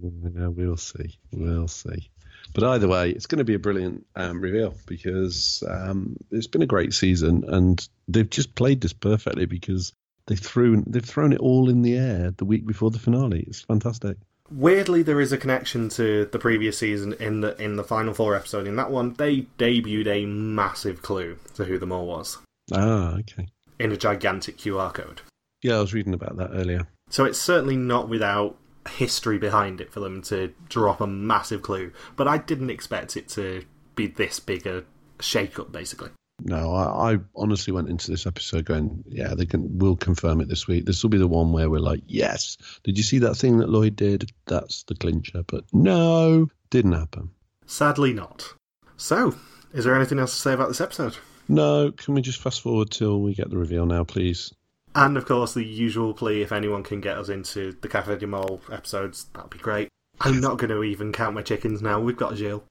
[0.00, 1.18] yeah, we'll see.
[1.32, 2.10] We'll see.
[2.54, 6.62] But either way, it's going to be a brilliant um, reveal because um, it's been
[6.62, 9.92] a great season, and they've just played this perfectly because
[10.26, 13.44] they threw they've thrown it all in the air the week before the finale.
[13.46, 14.16] It's fantastic.
[14.50, 18.34] Weirdly, there is a connection to the previous season in the in the final four
[18.36, 18.66] episode.
[18.66, 22.36] In that one, they debuted a massive clue to who the mole was
[22.72, 23.46] Ah, okay.
[23.78, 25.22] in a gigantic QR code.
[25.62, 26.86] Yeah, I was reading about that earlier.
[27.08, 28.56] So it's certainly not without
[28.88, 31.92] history behind it for them to drop a massive clue.
[32.16, 33.64] But I didn't expect it to
[33.94, 34.84] be this big a
[35.20, 36.10] shake up, basically.
[36.44, 39.78] No, I, I honestly went into this episode going, yeah, they can.
[39.78, 40.86] We'll confirm it this week.
[40.86, 42.56] This will be the one where we're like, yes.
[42.82, 44.30] Did you see that thing that Lloyd did?
[44.46, 45.44] That's the clincher.
[45.46, 47.30] But no, didn't happen.
[47.66, 48.54] Sadly, not.
[48.96, 49.34] So,
[49.72, 51.16] is there anything else to say about this episode?
[51.48, 54.52] No, can we just fast forward till we get the reveal now, please?
[54.94, 58.26] And of course, the usual plea if anyone can get us into the Cafe de
[58.26, 59.88] Mole episodes, that'd be great.
[60.20, 61.98] I'm not going to even count my chickens now.
[62.00, 62.62] We've got Gilles.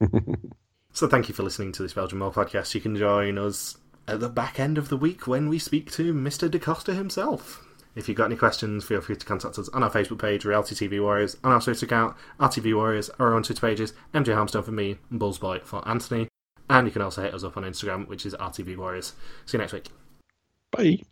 [0.96, 2.74] So thank you for listening to this Belgian Mole podcast.
[2.74, 3.76] You can join us
[4.08, 6.50] at the back end of the week when we speak to Mr.
[6.50, 7.62] De Coster himself.
[7.94, 10.74] If you've got any questions, feel free to contact us on our Facebook page, Reality
[10.74, 14.72] TV Warriors, on our Twitter account, RTV Warriors, our own Twitter pages, MJ Harmstone for
[14.72, 16.28] me, and Bullsboy for Anthony.
[16.70, 19.12] And you can also hit us up on Instagram, which is RTV Warriors.
[19.44, 19.90] See you next week.
[20.72, 21.02] Bye.